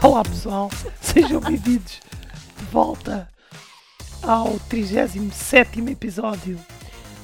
Olá 0.00 0.22
pessoal, 0.22 0.70
sejam 1.00 1.40
bem-vindos 1.40 2.00
de 2.56 2.64
volta 2.66 3.28
ao 4.22 4.58
37 4.68 5.80
episódio 5.90 6.56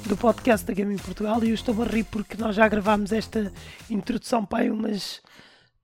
do 0.05 0.17
podcast 0.17 0.65
da 0.65 0.73
Gaming 0.73 0.97
Portugal. 0.97 1.41
E 1.41 1.49
eu 1.49 1.53
estou 1.55 1.81
a 1.81 1.85
rir 1.85 2.03
porque 2.03 2.35
nós 2.35 2.53
já 2.53 2.67
gravámos 2.67 3.13
esta 3.13 3.51
introdução 3.89 4.45
aí 4.51 4.69
umas 4.69 5.21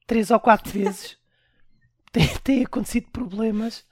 3 0.06 0.32
ou 0.32 0.40
4 0.42 0.70
vezes. 0.70 1.18
tem, 2.12 2.28
tem 2.44 2.64
acontecido 2.66 3.08
problemas 3.10 3.86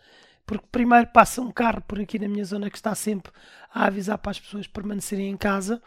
porque 0.46 0.66
primeiro 0.70 1.08
passa 1.08 1.42
um 1.42 1.52
carro 1.52 1.82
por 1.82 2.02
aqui 2.02 2.20
na 2.20 2.28
minha 2.28 2.44
zona 2.44 2.70
que 2.70 2.78
está 2.78 2.94
sempre 2.96 3.32
a 3.74 3.86
avisar 3.86 4.18
para 4.18 4.32
as 4.32 4.40
pessoas 4.42 4.68
permanecerem 4.68 5.30
em 5.30 5.38
casa 5.38 5.82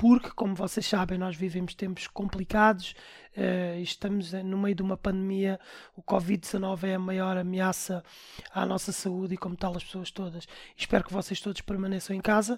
porque, 0.00 0.30
como 0.30 0.54
vocês 0.54 0.86
sabem, 0.86 1.18
nós 1.18 1.36
vivemos 1.36 1.74
tempos 1.74 2.06
complicados, 2.06 2.94
uh, 3.36 3.78
estamos 3.82 4.32
no 4.32 4.56
meio 4.56 4.74
de 4.74 4.80
uma 4.80 4.96
pandemia, 4.96 5.60
o 5.94 6.02
Covid-19 6.02 6.84
é 6.84 6.94
a 6.94 6.98
maior 6.98 7.36
ameaça 7.36 8.02
à 8.50 8.64
nossa 8.64 8.92
saúde 8.92 9.34
e, 9.34 9.36
como 9.36 9.54
tal, 9.54 9.76
as 9.76 9.84
pessoas 9.84 10.10
todas. 10.10 10.48
Espero 10.74 11.04
que 11.04 11.12
vocês 11.12 11.38
todos 11.38 11.60
permaneçam 11.60 12.16
em 12.16 12.20
casa, 12.22 12.54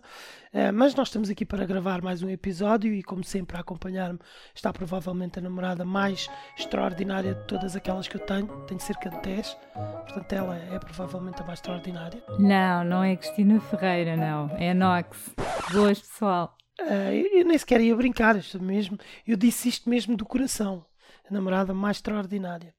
uh, 0.55 0.73
mas 0.73 0.95
nós 0.95 1.09
estamos 1.09 1.31
aqui 1.31 1.45
para 1.45 1.67
gravar 1.67 2.01
mais 2.01 2.23
um 2.23 2.31
episódio 2.31 2.95
e, 2.95 3.03
como 3.03 3.25
sempre, 3.25 3.57
a 3.57 3.61
acompanhar-me 3.61 4.21
está 4.55 4.73
provavelmente 4.73 5.41
a 5.41 5.43
namorada 5.43 5.85
mais 5.85 6.31
extraordinária 6.57 7.35
de 7.35 7.45
todas 7.49 7.75
aquelas 7.75 8.07
que 8.07 8.19
eu 8.19 8.21
tenho, 8.21 8.47
tenho 8.69 8.79
cerca 8.79 9.11
de 9.11 9.21
10, 9.21 9.59
portanto, 9.75 10.33
ela 10.33 10.57
é 10.57 10.79
provavelmente 10.79 11.43
a 11.43 11.45
mais 11.45 11.59
extraordinária. 11.59 12.23
Não, 12.39 12.85
não 12.85 13.03
é 13.03 13.17
Cristina 13.17 13.61
Ferreira, 13.63 14.17
não, 14.17 14.49
é 14.57 14.73
Nox. 14.73 15.35
Boas, 15.73 15.99
pessoal. 15.99 16.57
Uh, 16.81 17.13
eu 17.33 17.45
nem 17.45 17.59
sequer 17.59 17.81
ia 17.81 17.95
brincar, 17.95 18.37
isto 18.37 18.63
mesmo, 18.63 18.99
eu 19.27 19.37
disse 19.37 19.69
isto 19.69 19.89
mesmo 19.89 20.17
do 20.17 20.25
coração. 20.25 20.85
A 21.29 21.33
namorada 21.33 21.73
mais 21.73 21.99
extraordinária. 21.99 22.75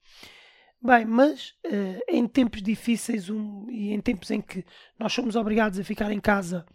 Bem, 0.81 1.05
mas 1.05 1.53
uh, 1.65 2.01
em 2.09 2.27
tempos 2.27 2.61
difíceis 2.61 3.29
um, 3.29 3.69
e 3.69 3.93
em 3.93 4.01
tempos 4.01 4.29
em 4.31 4.41
que 4.41 4.65
nós 4.99 5.13
somos 5.13 5.35
obrigados 5.35 5.79
a 5.79 5.83
ficar 5.83 6.11
em 6.11 6.19
casa, 6.19 6.65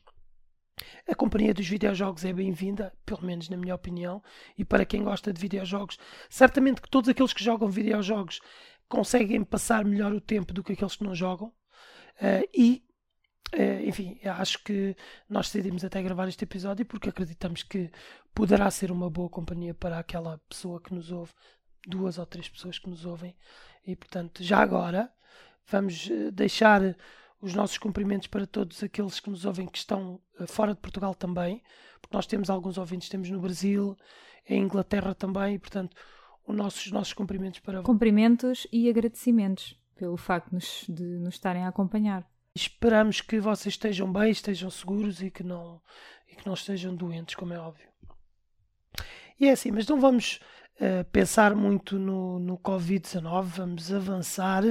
a 1.06 1.14
companhia 1.14 1.52
dos 1.52 1.68
videojogos 1.68 2.24
é 2.24 2.32
bem-vinda, 2.32 2.92
pelo 3.04 3.24
menos 3.24 3.48
na 3.48 3.56
minha 3.56 3.74
opinião, 3.74 4.22
e 4.56 4.64
para 4.64 4.84
quem 4.84 5.02
gosta 5.02 5.32
de 5.32 5.40
videojogos, 5.40 5.98
certamente 6.30 6.80
que 6.80 6.88
todos 6.88 7.08
aqueles 7.08 7.32
que 7.32 7.44
jogam 7.44 7.68
videojogos 7.68 8.40
conseguem 8.88 9.44
passar 9.44 9.84
melhor 9.84 10.12
o 10.12 10.20
tempo 10.20 10.52
do 10.52 10.62
que 10.62 10.72
aqueles 10.72 10.96
que 10.96 11.04
não 11.04 11.14
jogam. 11.14 11.48
Uh, 12.20 12.48
e 12.54 12.82
Uh, 13.54 13.88
enfim, 13.88 14.18
acho 14.24 14.62
que 14.62 14.94
nós 15.28 15.46
decidimos 15.46 15.82
até 15.82 16.02
gravar 16.02 16.28
este 16.28 16.44
episódio 16.44 16.84
porque 16.84 17.08
acreditamos 17.08 17.62
que 17.62 17.90
poderá 18.34 18.70
ser 18.70 18.90
uma 18.92 19.08
boa 19.08 19.28
companhia 19.28 19.72
para 19.72 19.98
aquela 19.98 20.38
pessoa 20.48 20.80
que 20.80 20.94
nos 20.94 21.10
ouve, 21.10 21.32
duas 21.86 22.18
ou 22.18 22.26
três 22.26 22.48
pessoas 22.48 22.78
que 22.78 22.90
nos 22.90 23.06
ouvem, 23.06 23.34
e 23.86 23.96
portanto, 23.96 24.44
já 24.44 24.58
agora, 24.58 25.10
vamos 25.66 26.08
eh, 26.10 26.30
deixar 26.30 26.94
os 27.40 27.54
nossos 27.54 27.78
cumprimentos 27.78 28.26
para 28.26 28.46
todos 28.46 28.82
aqueles 28.82 29.20
que 29.20 29.30
nos 29.30 29.44
ouvem 29.44 29.66
que 29.66 29.78
estão 29.78 30.20
eh, 30.38 30.46
fora 30.46 30.74
de 30.74 30.80
Portugal 30.80 31.14
também, 31.14 31.62
porque 32.00 32.16
nós 32.16 32.26
temos 32.26 32.50
alguns 32.50 32.78
ouvintes, 32.78 33.08
temos 33.08 33.30
no 33.30 33.40
Brasil, 33.40 33.96
em 34.46 34.62
Inglaterra 34.62 35.14
também, 35.14 35.54
e 35.54 35.58
portanto, 35.58 35.96
os 36.46 36.54
nossos, 36.54 36.86
os 36.86 36.92
nossos 36.92 37.12
cumprimentos 37.12 37.60
para 37.60 37.82
Cumprimentos 37.82 38.66
e 38.72 38.88
agradecimentos 38.88 39.78
pelo 39.94 40.16
facto 40.16 40.50
de 40.88 41.02
nos 41.02 41.34
estarem 41.34 41.64
a 41.64 41.68
acompanhar. 41.68 42.28
Esperamos 42.58 43.20
que 43.20 43.38
vocês 43.38 43.74
estejam 43.74 44.12
bem, 44.12 44.32
estejam 44.32 44.68
seguros 44.68 45.22
e 45.22 45.30
que 45.30 45.44
não, 45.44 45.80
e 46.28 46.34
que 46.34 46.44
não 46.44 46.54
estejam 46.54 46.92
doentes, 46.92 47.36
como 47.36 47.52
é 47.52 47.58
óbvio. 47.58 47.88
E 49.38 49.46
é 49.46 49.52
assim, 49.52 49.70
mas 49.70 49.86
não 49.86 50.00
vamos 50.00 50.40
uh, 50.80 51.04
pensar 51.12 51.54
muito 51.54 52.00
no, 52.00 52.40
no 52.40 52.58
Covid-19, 52.58 53.42
vamos 53.44 53.92
avançar 53.92 54.64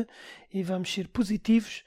e 0.52 0.64
vamos 0.64 0.94
ser 0.94 1.08
positivos 1.08 1.86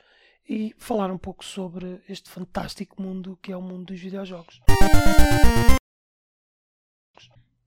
e 0.48 0.74
falar 0.78 1.12
um 1.12 1.18
pouco 1.18 1.44
sobre 1.44 2.00
este 2.08 2.30
fantástico 2.30 3.00
mundo 3.02 3.38
que 3.42 3.52
é 3.52 3.56
o 3.56 3.60
mundo 3.60 3.92
dos 3.92 4.00
videojogos. 4.00 4.58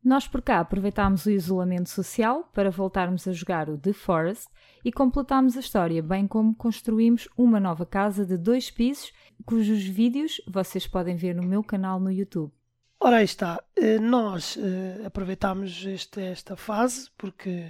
Nós 0.04 0.28
por 0.28 0.42
cá 0.42 0.60
aproveitámos 0.60 1.26
o 1.26 1.32
isolamento 1.32 1.90
social 1.90 2.50
para 2.54 2.70
voltarmos 2.70 3.26
a 3.26 3.32
jogar 3.32 3.70
o 3.70 3.78
The 3.78 3.94
Forest 3.94 4.50
e 4.84 4.92
completámos 4.92 5.56
a 5.56 5.62
história, 5.62 6.04
bem 6.04 6.28
como 6.28 6.54
construímos 6.54 7.30
uma 7.38 7.58
nova 7.58 7.86
casa 7.86 8.26
de 8.26 8.36
dois 8.36 8.70
pisos, 8.70 9.14
cujos 9.46 9.82
vídeos 9.86 10.42
vocês 10.46 10.86
podem 10.86 11.16
ver 11.16 11.34
no 11.34 11.44
meu 11.44 11.64
canal 11.64 12.02
no 12.02 12.12
YouTube. 12.12 12.52
Ora, 13.00 13.18
aí 13.18 13.26
está. 13.26 13.64
Eh, 13.78 13.98
nós 13.98 14.58
uh, 14.58 15.06
aproveitámos 15.06 15.86
este, 15.86 16.20
esta 16.22 16.58
fase 16.58 17.10
porque 17.18 17.66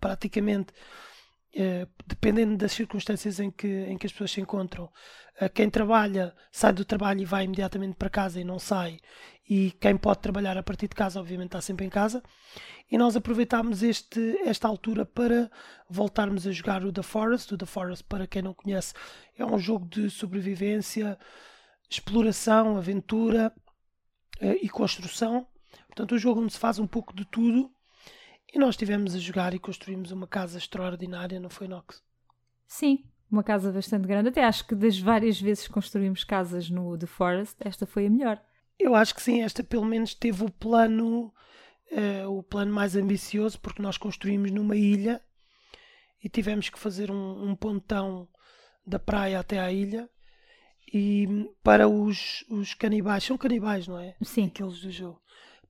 praticamente 0.00 0.72
Uh, 1.54 1.88
dependendo 2.06 2.54
das 2.56 2.72
circunstâncias 2.72 3.40
em 3.40 3.50
que, 3.50 3.66
em 3.66 3.96
que 3.96 4.06
as 4.06 4.12
pessoas 4.12 4.30
se 4.30 4.40
encontram. 4.40 4.90
Uh, 5.40 5.48
quem 5.54 5.70
trabalha 5.70 6.34
sai 6.52 6.70
do 6.72 6.84
trabalho 6.84 7.22
e 7.22 7.24
vai 7.24 7.44
imediatamente 7.44 7.94
para 7.94 8.10
casa 8.10 8.38
e 8.38 8.44
não 8.44 8.58
sai, 8.58 8.98
e 9.48 9.70
quem 9.80 9.96
pode 9.96 10.18
trabalhar 10.18 10.58
a 10.58 10.62
partir 10.62 10.88
de 10.88 10.96
casa, 10.96 11.20
obviamente, 11.20 11.48
está 11.48 11.60
sempre 11.60 11.86
em 11.86 11.88
casa. 11.88 12.22
E 12.90 12.98
nós 12.98 13.14
aproveitámos 13.14 13.82
este, 13.82 14.38
esta 14.44 14.66
altura 14.66 15.04
para 15.04 15.50
voltarmos 15.88 16.46
a 16.46 16.52
jogar 16.52 16.84
o 16.84 16.92
The 16.92 17.02
Forest. 17.02 17.54
O 17.54 17.58
The 17.58 17.66
Forest, 17.66 18.04
para 18.04 18.26
quem 18.26 18.42
não 18.42 18.52
conhece, 18.52 18.92
é 19.38 19.44
um 19.44 19.58
jogo 19.58 19.86
de 19.86 20.10
sobrevivência, 20.10 21.16
exploração, 21.88 22.76
aventura 22.76 23.52
uh, 24.42 24.58
e 24.60 24.68
construção. 24.68 25.46
Portanto, 25.86 26.16
um 26.16 26.18
jogo 26.18 26.40
onde 26.42 26.52
se 26.52 26.58
faz 26.58 26.78
um 26.80 26.86
pouco 26.86 27.14
de 27.14 27.24
tudo. 27.24 27.70
E 28.56 28.58
nós 28.58 28.70
estivemos 28.70 29.14
a 29.14 29.18
jogar 29.18 29.52
e 29.52 29.58
construímos 29.58 30.10
uma 30.12 30.26
casa 30.26 30.56
extraordinária, 30.56 31.38
não 31.38 31.50
foi, 31.50 31.68
Nox? 31.68 32.02
Sim, 32.66 33.04
uma 33.30 33.44
casa 33.44 33.70
bastante 33.70 34.08
grande. 34.08 34.30
Até 34.30 34.42
acho 34.42 34.66
que 34.66 34.74
das 34.74 34.98
várias 34.98 35.38
vezes 35.38 35.66
que 35.66 35.74
construímos 35.74 36.24
casas 36.24 36.70
no 36.70 36.96
The 36.96 37.04
Forest, 37.04 37.56
esta 37.60 37.84
foi 37.84 38.06
a 38.06 38.10
melhor. 38.10 38.42
Eu 38.78 38.94
acho 38.94 39.14
que 39.14 39.20
sim, 39.20 39.42
esta 39.42 39.62
pelo 39.62 39.84
menos 39.84 40.14
teve 40.14 40.42
o 40.42 40.50
plano, 40.50 41.30
uh, 41.92 42.30
o 42.30 42.42
plano 42.42 42.72
mais 42.72 42.96
ambicioso, 42.96 43.60
porque 43.60 43.82
nós 43.82 43.98
construímos 43.98 44.50
numa 44.50 44.74
ilha 44.74 45.20
e 46.24 46.28
tivemos 46.30 46.70
que 46.70 46.78
fazer 46.78 47.10
um, 47.10 47.50
um 47.50 47.54
pontão 47.54 48.26
da 48.86 48.98
praia 48.98 49.38
até 49.38 49.58
à 49.58 49.70
ilha. 49.70 50.08
E 50.90 51.28
para 51.62 51.86
os, 51.86 52.42
os 52.48 52.72
canibais, 52.72 53.22
são 53.22 53.36
canibais, 53.36 53.86
não 53.86 53.98
é? 53.98 54.16
Sim. 54.22 54.46
Aqueles 54.46 54.80
do 54.80 54.90
jogo. 54.90 55.20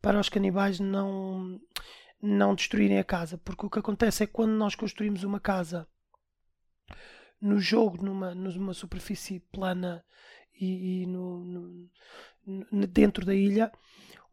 Para 0.00 0.20
os 0.20 0.28
canibais 0.28 0.78
não, 0.78 1.58
não 2.20 2.54
destruírem 2.54 2.98
a 2.98 3.04
casa, 3.04 3.38
porque 3.38 3.66
o 3.66 3.70
que 3.70 3.78
acontece 3.78 4.22
é 4.22 4.26
que 4.26 4.32
quando 4.32 4.52
nós 4.52 4.74
construímos 4.74 5.22
uma 5.22 5.40
casa 5.40 5.86
no 7.40 7.58
jogo, 7.58 8.04
numa, 8.04 8.34
numa 8.34 8.74
superfície 8.74 9.40
plana 9.52 10.04
e, 10.58 11.02
e 11.02 11.06
no, 11.06 11.44
no, 12.46 12.86
dentro 12.86 13.24
da 13.24 13.34
ilha, 13.34 13.70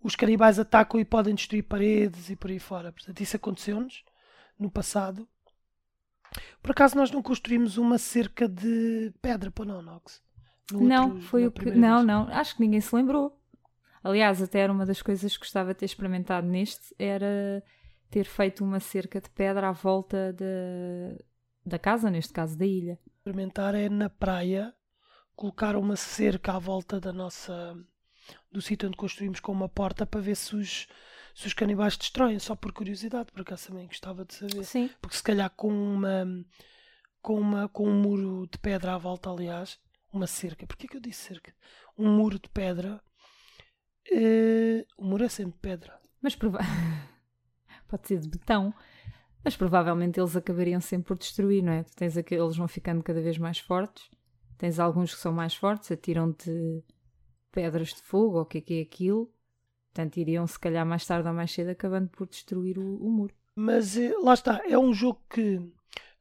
os 0.02 0.16
canibais 0.16 0.60
atacam 0.60 1.00
e 1.00 1.06
podem 1.06 1.36
destruir 1.36 1.64
paredes 1.64 2.30
e 2.30 2.36
por 2.36 2.50
aí 2.50 2.60
fora. 2.60 2.92
Portanto, 2.92 3.22
isso 3.22 3.36
aconteceu-nos 3.36 4.04
no 4.58 4.70
passado. 4.72 5.28
Por 6.62 6.72
acaso 6.72 6.96
nós 6.96 7.12
não 7.12 7.22
construímos 7.22 7.78
uma 7.78 7.98
cerca 7.98 8.48
de 8.48 9.14
pedra 9.22 9.52
para 9.52 9.66
não, 9.66 9.82
Nox? 9.82 10.22
não, 10.72 11.10
outro, 11.10 11.22
foi 11.22 11.46
o 11.46 11.52
que. 11.52 11.72
Não, 11.72 11.98
vez. 11.98 12.08
não, 12.08 12.28
acho 12.30 12.56
que 12.56 12.62
ninguém 12.62 12.82
se 12.82 12.96
lembrou. 12.96 13.40
Aliás, 14.04 14.42
até 14.42 14.60
era 14.60 14.74
uma 14.74 14.86
das 14.86 15.02
coisas 15.02 15.34
que 15.34 15.40
gostava 15.40 15.74
de 15.74 15.80
ter 15.80 15.86
experimentado 15.86 16.46
neste, 16.46 16.94
era 17.00 17.64
ter 18.10 18.26
feito 18.26 18.64
uma 18.64 18.80
cerca 18.80 19.22
de 19.22 19.30
pedra 19.30 19.70
à 19.70 19.72
volta 19.72 20.34
de, 20.34 21.24
da 21.66 21.80
casa, 21.80 22.12
neste 22.12 22.34
caso 22.34 22.58
da 22.58 22.66
ilha. 22.66 23.00
Experimentar 23.18 23.74
é 23.74 23.88
na 23.88 24.10
praia, 24.10 24.74
colocar 25.36 25.76
uma 25.76 25.96
cerca 25.96 26.54
à 26.54 26.60
volta 26.60 27.00
da 27.00 27.14
nossa 27.14 27.76
do 28.52 28.62
sítio 28.62 28.88
onde 28.88 28.98
construímos 28.98 29.40
com 29.40 29.52
uma 29.52 29.68
porta 29.68 30.06
para 30.06 30.22
ver 30.22 30.36
se 30.36 30.56
os, 30.56 30.88
se 31.34 31.48
os 31.48 31.54
canibais 31.54 31.98
destroem, 31.98 32.40
só 32.40 32.56
por 32.56 32.72
curiosidade, 32.72 33.32
por 33.32 33.42
acaso 33.42 33.70
também 33.70 33.88
gostava 33.88 34.24
de 34.24 34.34
saber. 34.34 34.64
Sim. 34.64 34.90
Porque 35.02 35.18
se 35.18 35.24
calhar 35.24 35.50
com 35.50 35.70
uma 35.70 36.26
com 37.22 37.40
uma 37.40 37.70
com 37.70 37.88
um 37.88 38.02
muro 38.02 38.48
de 38.52 38.58
pedra 38.58 38.96
à 38.96 38.98
volta, 38.98 39.30
aliás, 39.30 39.80
uma 40.12 40.28
cerca. 40.28 40.68
Porquê 40.68 40.88
que 40.88 40.98
eu 40.98 41.02
disse 41.02 41.28
cerca? 41.28 41.54
Um 41.98 42.16
muro 42.16 42.38
de 42.38 42.50
pedra. 42.50 43.02
Uh, 44.12 44.86
o 44.98 45.06
muro 45.06 45.24
é 45.24 45.30
sempre 45.30 45.58
pedra. 45.62 46.00
Mas 46.22 46.36
prova 46.36 46.60
pode 47.88 48.08
ser 48.08 48.20
de 48.20 48.30
betão. 48.30 48.74
Mas 49.44 49.58
provavelmente 49.58 50.20
eles 50.20 50.36
acabariam 50.36 50.80
sempre 50.80 51.08
por 51.08 51.18
destruir, 51.18 51.62
não 51.62 51.74
é? 51.74 51.84
Tu 51.84 51.96
tens 51.96 52.18
aqueles, 52.18 52.44
eles 52.44 52.58
vão 52.58 52.68
ficando 52.68 53.04
cada 53.04 53.22
vez 53.22 53.38
mais 53.38 53.60
fortes. 53.60 54.10
Tens 54.58 54.80
alguns 54.80 55.14
que 55.14 55.20
são 55.20 55.34
mais 55.34 55.54
fortes, 55.54 55.92
atiram-te 55.92 56.52
pedras 57.52 57.90
de 57.90 58.02
fogo, 58.02 58.38
ou 58.38 58.44
o 58.44 58.46
que 58.46 58.60
é 58.60 58.62
que 58.62 58.80
é 58.80 58.82
aquilo. 58.82 59.30
Portanto, 59.94 60.18
iriam 60.18 60.48
se 60.48 60.58
calhar 60.58 60.86
mais 60.86 61.06
tarde 61.06 61.28
ou 61.28 61.34
mais 61.34 61.52
cedo 61.52 61.70
acabando 61.70 62.10
por 62.10 62.28
destruir 62.28 62.80
o, 62.80 62.98
o 62.98 63.10
muro. 63.12 63.34
Mas 63.56 63.98
eh, 63.98 64.14
lá 64.24 64.34
está, 64.34 64.62
é 64.66 64.78
um 64.78 64.94
jogo 64.94 65.22
que 65.30 65.62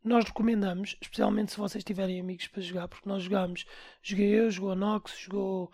nós 0.04 0.24
recomendamos, 0.24 0.96
especialmente 1.00 1.52
se 1.52 1.58
vocês 1.58 1.84
tiverem 1.84 2.20
amigos 2.20 2.48
para 2.48 2.60
jogar, 2.60 2.88
porque 2.88 3.08
nós 3.08 3.22
jogamos, 3.22 3.64
joguei 4.02 4.28
eu, 4.28 4.50
jogou 4.50 4.74
Nox, 4.74 5.16
jogou 5.16 5.72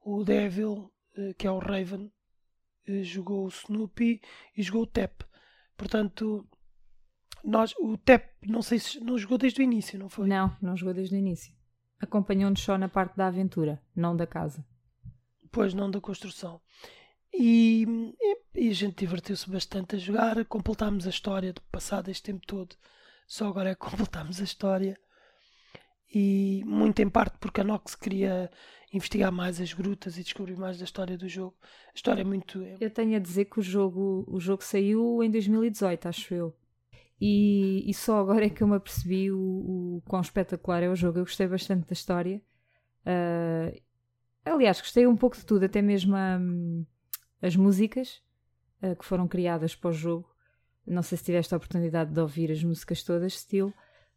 o 0.00 0.24
Devil, 0.24 0.90
que 1.38 1.46
é 1.46 1.50
o 1.50 1.58
Raven, 1.58 2.12
eh, 2.86 3.02
jogou 3.02 3.44
o 3.44 3.48
Snoopy 3.48 4.20
e 4.56 4.62
jogou 4.62 4.82
o 4.82 4.86
Tep. 4.86 5.24
Portanto, 5.76 6.46
nós, 7.44 7.74
o 7.78 7.96
TEP, 7.98 8.48
não 8.48 8.62
sei 8.62 8.78
se 8.78 9.00
não 9.00 9.18
jogou 9.18 9.36
desde 9.36 9.60
o 9.60 9.64
início, 9.64 9.98
não 9.98 10.08
foi? 10.08 10.26
Não, 10.26 10.56
não 10.62 10.76
jogou 10.76 10.94
desde 10.94 11.14
o 11.14 11.18
início. 11.18 11.54
Acompanhou-nos 12.00 12.62
só 12.62 12.78
na 12.78 12.88
parte 12.88 13.16
da 13.16 13.26
aventura, 13.26 13.82
não 13.94 14.16
da 14.16 14.26
casa. 14.26 14.64
Pois, 15.50 15.74
não 15.74 15.90
da 15.90 16.00
construção. 16.00 16.60
E, 17.32 17.86
e, 18.54 18.66
e 18.66 18.70
a 18.70 18.72
gente 18.72 18.98
divertiu-se 18.98 19.48
bastante 19.50 19.96
a 19.96 19.98
jogar, 19.98 20.44
completámos 20.46 21.06
a 21.06 21.10
história 21.10 21.52
do 21.52 21.60
passado 21.62 22.10
este 22.10 22.22
tempo 22.22 22.46
todo. 22.46 22.76
Só 23.26 23.48
agora 23.48 23.70
é 23.70 23.74
que 23.74 23.80
completámos 23.84 24.40
a 24.40 24.44
história. 24.44 24.98
E 26.12 26.62
muito 26.66 27.00
em 27.00 27.08
parte 27.08 27.38
porque 27.38 27.60
a 27.60 27.64
Nox 27.64 27.94
queria 27.94 28.50
investigar 28.92 29.32
mais 29.32 29.60
as 29.60 29.72
grutas 29.72 30.16
e 30.16 30.22
descobrir 30.22 30.56
mais 30.56 30.78
da 30.78 30.84
história 30.84 31.18
do 31.18 31.28
jogo. 31.28 31.56
A 31.88 31.92
história 31.94 32.20
é 32.20 32.24
muito. 32.24 32.62
É... 32.62 32.76
Eu 32.80 32.90
tenho 32.90 33.16
a 33.16 33.18
dizer 33.18 33.46
que 33.46 33.58
o 33.58 33.62
jogo, 33.62 34.24
o 34.28 34.38
jogo 34.38 34.62
saiu 34.62 35.22
em 35.22 35.30
2018, 35.30 36.08
acho 36.08 36.34
eu. 36.34 36.56
E, 37.20 37.88
e 37.88 37.94
só 37.94 38.20
agora 38.20 38.46
é 38.46 38.50
que 38.50 38.62
eu 38.62 38.68
me 38.68 38.76
apercebi 38.76 39.30
o, 39.30 39.38
o 39.38 40.02
quão 40.06 40.20
espetacular 40.20 40.82
é 40.82 40.88
o 40.88 40.96
jogo. 40.96 41.18
Eu 41.18 41.24
gostei 41.24 41.46
bastante 41.46 41.86
da 41.86 41.92
história. 41.92 42.40
Uh, 43.06 43.80
aliás, 44.44 44.80
gostei 44.80 45.06
um 45.06 45.16
pouco 45.16 45.36
de 45.36 45.44
tudo, 45.44 45.64
até 45.64 45.82
mesmo 45.82 46.14
um, 46.16 46.86
as 47.42 47.56
músicas 47.56 48.22
uh, 48.82 48.94
que 48.96 49.04
foram 49.04 49.26
criadas 49.26 49.74
para 49.74 49.90
o 49.90 49.92
jogo. 49.92 50.28
Não 50.86 51.02
sei 51.02 51.16
se 51.18 51.24
tiveste 51.24 51.54
a 51.54 51.56
oportunidade 51.56 52.12
de 52.12 52.20
ouvir 52.20 52.52
as 52.52 52.62
músicas 52.62 53.02
todas, 53.02 53.32
estilo 53.32 53.72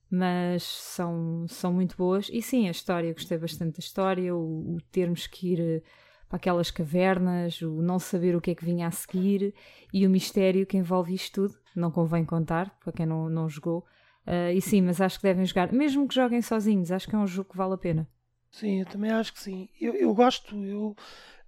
mas 0.10 0.64
são, 0.64 1.46
são 1.48 1.74
muito 1.74 1.96
boas. 1.98 2.30
E 2.32 2.42
sim, 2.42 2.68
a 2.68 2.72
história, 2.72 3.14
gostei 3.14 3.38
bastante 3.38 3.78
da 3.78 3.80
história, 3.80 4.36
o, 4.36 4.76
o, 4.76 4.82
termos 4.92 5.28
que 5.28 5.54
ir 5.54 5.60
eh, 5.60 5.82
para 6.30 6.38
aquelas 6.38 6.72
cavernas, 6.72 7.62
o 7.62 7.82
não 7.82 8.00
saber 8.00 8.36
o 8.36 8.42
que 8.42 8.52
é 8.52 8.56
que 8.56 8.66
vinha 8.66 8.88
a 8.88 8.92
seguir 8.92 9.54
e 9.94 10.06
o 10.06 10.10
mistério 10.10 10.66
que 10.66 10.78
envolve 10.78 11.14
isto 11.14 11.48
tudo. 11.48 11.60
Não 11.76 11.92
convém 11.92 12.26
contar, 12.26 12.76
para 12.84 12.94
quem 12.94 13.06
não, 13.06 13.30
não 13.30 13.48
jogou. 13.48 13.86
Uh, 14.26 14.52
e 14.54 14.62
sim, 14.62 14.82
mas 14.82 15.00
acho 15.00 15.18
que 15.18 15.24
devem 15.24 15.46
jogar, 15.46 15.72
mesmo 15.72 16.06
que 16.06 16.16
joguem 16.16 16.42
sozinhos, 16.42 16.92
acho 16.92 17.08
que 17.08 17.16
é 17.16 17.18
um 17.18 17.28
jogo 17.28 17.52
que 17.52 17.58
vale 17.58 17.76
a 17.76 17.78
pena. 17.78 18.08
Sim, 18.52 18.80
eu 18.80 18.86
também 18.86 19.10
acho 19.10 19.32
que 19.34 19.40
sim. 19.40 19.70
Eu, 19.80 19.94
eu 19.94 20.14
gosto, 20.14 20.56
eu, 20.66 20.96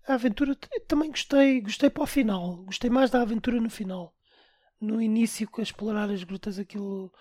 a 0.08 0.14
aventura 0.14 0.56
também 0.88 1.10
gostei, 1.10 1.60
gostei 1.60 1.90
para 1.90 2.04
o 2.04 2.08
final, 2.08 2.64
gostei 2.64 2.90
mais 2.90 3.10
da 3.10 3.22
aventura 3.22 3.60
no 3.60 3.70
final. 3.70 4.14
No 4.80 5.02
início, 5.02 5.50
a 5.58 5.62
explorar 5.62 6.10
as 6.10 6.24
grutas, 6.24 6.58
aquilo 6.58 7.12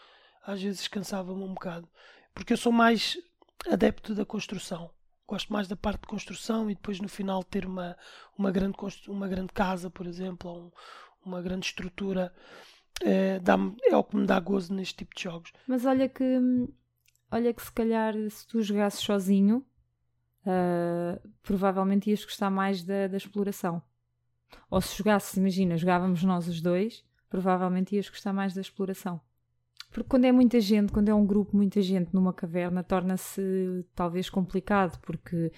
às 0.48 0.62
vezes 0.62 0.88
cansava-me 0.88 1.44
um 1.44 1.52
bocado. 1.52 1.86
Porque 2.32 2.54
eu 2.54 2.56
sou 2.56 2.72
mais 2.72 3.18
adepto 3.70 4.14
da 4.14 4.24
construção. 4.24 4.90
Gosto 5.26 5.52
mais 5.52 5.68
da 5.68 5.76
parte 5.76 6.00
de 6.00 6.06
construção 6.06 6.70
e 6.70 6.74
depois 6.74 7.00
no 7.00 7.08
final 7.08 7.44
ter 7.44 7.66
uma, 7.66 7.94
uma, 8.36 8.50
grande, 8.50 8.74
uma 9.08 9.28
grande 9.28 9.52
casa, 9.52 9.90
por 9.90 10.06
exemplo, 10.06 10.50
ou 10.50 10.58
um, 10.62 10.70
uma 11.22 11.42
grande 11.42 11.66
estrutura. 11.66 12.34
É, 13.02 13.38
é 13.90 13.96
o 13.96 14.02
que 14.02 14.16
me 14.16 14.26
dá 14.26 14.40
gozo 14.40 14.72
neste 14.72 14.96
tipo 14.96 15.14
de 15.14 15.22
jogos. 15.22 15.52
Mas 15.66 15.84
olha 15.84 16.08
que, 16.08 16.24
olha 17.30 17.52
que 17.52 17.62
se 17.62 17.70
calhar 17.70 18.14
se 18.30 18.46
tu 18.46 18.62
jogasses 18.62 19.00
sozinho, 19.00 19.58
uh, 20.46 21.28
provavelmente 21.42 22.08
ias 22.08 22.24
gostar 22.24 22.48
mais 22.48 22.82
da, 22.82 23.06
da 23.06 23.18
exploração. 23.18 23.82
Ou 24.70 24.80
se 24.80 24.96
jogasses, 24.96 25.36
imagina, 25.36 25.76
jogávamos 25.76 26.24
nós 26.24 26.48
os 26.48 26.62
dois, 26.62 27.04
provavelmente 27.28 27.94
ias 27.94 28.08
gostar 28.08 28.32
mais 28.32 28.54
da 28.54 28.62
exploração. 28.62 29.20
Porque 29.90 30.08
quando 30.08 30.26
é 30.26 30.32
muita 30.32 30.61
gente, 30.61 30.93
quando 30.93 31.08
é 31.08 31.14
um 31.14 31.26
grupo, 31.26 31.56
muita 31.56 31.81
gente 31.81 32.12
numa 32.12 32.32
caverna, 32.32 32.82
torna-se 32.82 33.85
talvez 33.94 34.29
complicado, 34.29 34.99
porque 35.00 35.50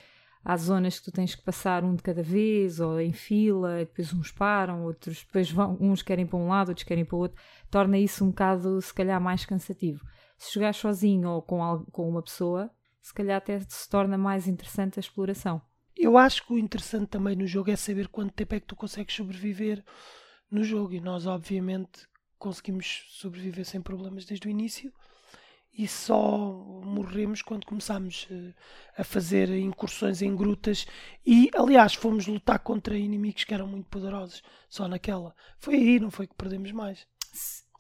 há 0.45 0.57
zonas 0.57 0.99
que 0.99 1.07
tu 1.07 1.13
tens 1.13 1.35
que 1.35 1.43
passar 1.43 1.85
um 1.85 1.95
de 1.95 2.03
cada 2.03 2.23
vez, 2.23 2.81
ou 2.81 3.01
em 3.01 3.13
fila, 3.13 3.79
depois 3.79 4.13
uns 4.13 4.31
param, 4.31 4.85
outros 4.85 5.25
depois 5.25 5.51
vão, 5.51 5.77
uns 5.81 6.03
querem 6.03 6.27
para 6.27 6.39
um 6.39 6.49
lado, 6.49 6.69
outros 6.69 6.87
querem 6.87 7.05
para 7.05 7.17
o 7.17 7.19
outro, 7.19 7.43
torna 7.71 7.99
isso 7.99 8.25
um 8.25 8.29
bocado, 8.29 8.81
se 8.81 8.95
calhar, 8.95 9.21
mais 9.21 9.45
cansativo. 9.45 10.05
Se 10.39 10.55
jogar 10.55 10.75
sozinho 10.75 11.29
ou 11.29 11.43
com, 11.43 11.85
com 11.91 12.09
uma 12.09 12.23
pessoa, 12.23 12.71
se 13.03 13.13
calhar 13.13 13.37
até 13.37 13.61
se 13.61 13.89
torna 13.89 14.17
mais 14.17 14.47
interessante 14.47 14.99
a 14.99 15.01
exploração. 15.01 15.61
Eu 15.97 16.17
acho 16.17 16.47
que 16.47 16.53
o 16.53 16.59
interessante 16.59 17.09
também 17.09 17.37
no 17.37 17.47
jogo 17.47 17.71
é 17.71 17.77
saber 17.77 18.09
quanto 18.09 18.33
tempo 18.33 18.55
é 18.55 18.61
que 18.61 18.67
tu 18.67 18.77
consegues 18.77 19.15
sobreviver 19.15 19.85
no 20.51 20.65
jogo, 20.65 20.95
e 20.95 21.01
nós, 21.01 21.27
obviamente, 21.27 22.09
conseguimos 22.41 23.05
sobreviver 23.11 23.65
sem 23.65 23.81
problemas 23.81 24.25
desde 24.25 24.49
o 24.49 24.51
início 24.51 24.93
e 25.73 25.87
só 25.87 26.53
morremos 26.85 27.43
quando 27.43 27.65
começámos 27.65 28.27
eh, 28.31 28.53
a 28.97 29.05
fazer 29.05 29.49
incursões 29.51 30.21
em 30.21 30.35
grutas 30.35 30.87
e 31.25 31.49
aliás 31.55 31.95
fomos 31.95 32.27
lutar 32.27 32.59
contra 32.59 32.99
inimigos 32.99 33.45
que 33.45 33.55
eram 33.55 33.69
muito 33.69 33.89
poderosos 33.89 34.43
só 34.69 34.89
naquela. 34.89 35.35
Foi 35.59 35.75
aí 35.75 36.01
não 36.01 36.11
foi 36.11 36.27
que 36.27 36.35
perdemos 36.35 36.73
mais. 36.73 37.07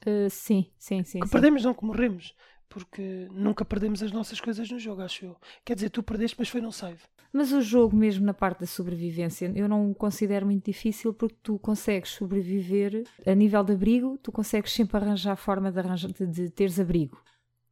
Uh, 0.06 0.30
sim 0.30 0.70
sim 0.78 1.02
sim 1.02 1.20
que 1.20 1.26
sim. 1.26 1.32
perdemos 1.32 1.64
não 1.64 1.74
que 1.74 1.84
morremos 1.84 2.34
porque 2.70 3.28
nunca 3.32 3.64
perdemos 3.64 4.00
as 4.00 4.12
nossas 4.12 4.40
coisas 4.40 4.70
no 4.70 4.78
jogo, 4.78 5.02
acho 5.02 5.24
eu. 5.24 5.36
Quer 5.64 5.74
dizer, 5.74 5.90
tu 5.90 6.02
perdeste, 6.04 6.36
mas 6.38 6.48
foi 6.48 6.60
num 6.60 6.70
save. 6.70 7.00
Mas 7.32 7.52
o 7.52 7.60
jogo, 7.60 7.96
mesmo 7.96 8.24
na 8.24 8.32
parte 8.32 8.60
da 8.60 8.66
sobrevivência, 8.66 9.52
eu 9.54 9.68
não 9.68 9.92
considero 9.92 10.46
muito 10.46 10.64
difícil 10.64 11.12
porque 11.12 11.36
tu 11.42 11.58
consegues 11.58 12.10
sobreviver 12.10 13.04
a 13.26 13.34
nível 13.34 13.64
de 13.64 13.72
abrigo, 13.72 14.16
tu 14.18 14.30
consegues 14.30 14.72
sempre 14.72 14.96
arranjar 14.96 15.36
forma 15.36 15.70
de, 15.70 15.78
arranjar, 15.80 16.12
de, 16.12 16.26
de 16.26 16.50
teres 16.50 16.78
abrigo. 16.78 17.20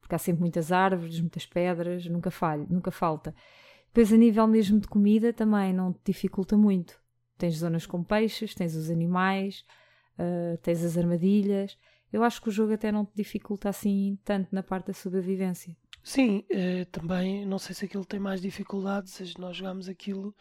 Porque 0.01 0.17
há 0.17 0.19
sempre 0.19 0.41
muitas 0.41 0.73
árvores, 0.73 1.21
muitas 1.21 1.47
pedras, 1.47 2.05
nunca 2.07 2.31
falha, 2.31 2.67
nunca 2.69 2.91
falta. 2.91 3.33
Depois, 3.87 4.13
a 4.13 4.17
nível 4.17 4.47
mesmo 4.49 4.81
de 4.81 4.89
comida, 4.89 5.33
também 5.33 5.73
não 5.73 5.93
te 5.93 6.01
dificulta 6.07 6.57
muito. 6.57 7.01
Tens 7.37 7.55
zonas 7.59 7.87
com 7.87 8.03
peixes, 8.03 8.53
tens 8.53 8.75
os 8.75 8.91
animais, 8.91 9.65
uh, 10.19 10.59
tens 10.59 10.85
as 10.85 10.99
armadilhas 10.99 11.79
eu 12.13 12.23
acho 12.23 12.41
que 12.41 12.49
o 12.49 12.53
jogo 12.53 12.73
até 12.73 12.91
não 12.91 13.05
te 13.05 13.13
dificulta 13.15 13.69
assim 13.69 14.19
tanto 14.25 14.49
na 14.55 14.63
parte 14.63 14.87
da 14.87 14.93
sobrevivência. 14.93 15.77
Sim, 16.03 16.45
eh, 16.49 16.87
também 16.87 17.45
não 17.45 17.59
sei 17.59 17.75
se 17.75 17.85
aquilo 17.85 18.05
tem 18.05 18.19
mais 18.19 18.41
dificuldades, 18.41 19.35
nós 19.37 19.57
jogamos 19.57 19.89
aquilo 19.89 20.35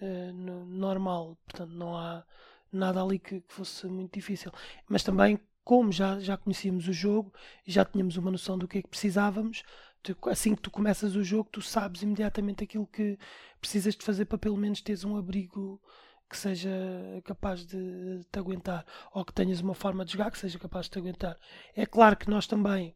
eh, 0.00 0.32
no, 0.32 0.64
normal, 0.64 1.36
portanto 1.44 1.72
não 1.72 1.96
há 1.96 2.24
nada 2.72 3.02
ali 3.02 3.18
que, 3.18 3.40
que, 3.40 3.52
fosse 3.52 3.86
muito 3.86 4.14
difícil. 4.14 4.52
Mas 4.88 5.02
também, 5.02 5.40
como 5.64 5.90
já, 5.90 6.20
já 6.20 6.36
conhecíamos 6.36 6.86
o 6.86 6.92
jogo 6.92 7.32
e 7.66 7.72
já 7.72 7.84
tínhamos 7.84 8.16
uma 8.16 8.30
noção 8.30 8.56
do 8.56 8.68
que 8.68 8.78
é 8.78 8.82
que 8.82 8.88
precisávamos, 8.88 9.64
tu, 10.02 10.16
assim 10.28 10.54
que 10.54 10.62
tu 10.62 10.70
começas 10.70 11.16
o 11.16 11.24
jogo, 11.24 11.48
tu 11.50 11.60
sabes 11.60 12.02
imediatamente 12.02 12.62
aquilo 12.62 12.86
que 12.86 13.18
precisas 13.60 13.96
de 13.96 14.04
fazer 14.04 14.26
para 14.26 14.38
pelo 14.38 14.56
menos 14.56 14.80
teres 14.80 15.04
um 15.04 15.16
abrigo 15.16 15.80
que 16.28 16.36
seja 16.36 16.70
capaz 17.24 17.64
de 17.64 18.24
te 18.30 18.38
aguentar 18.38 18.84
ou 19.12 19.24
que 19.24 19.32
tenhas 19.32 19.60
uma 19.60 19.74
forma 19.74 20.04
de 20.04 20.12
jogar 20.12 20.30
que 20.30 20.38
seja 20.38 20.58
capaz 20.58 20.86
de 20.86 20.92
te 20.92 20.98
aguentar. 20.98 21.38
É 21.74 21.86
claro 21.86 22.16
que 22.16 22.28
nós 22.28 22.46
também, 22.46 22.94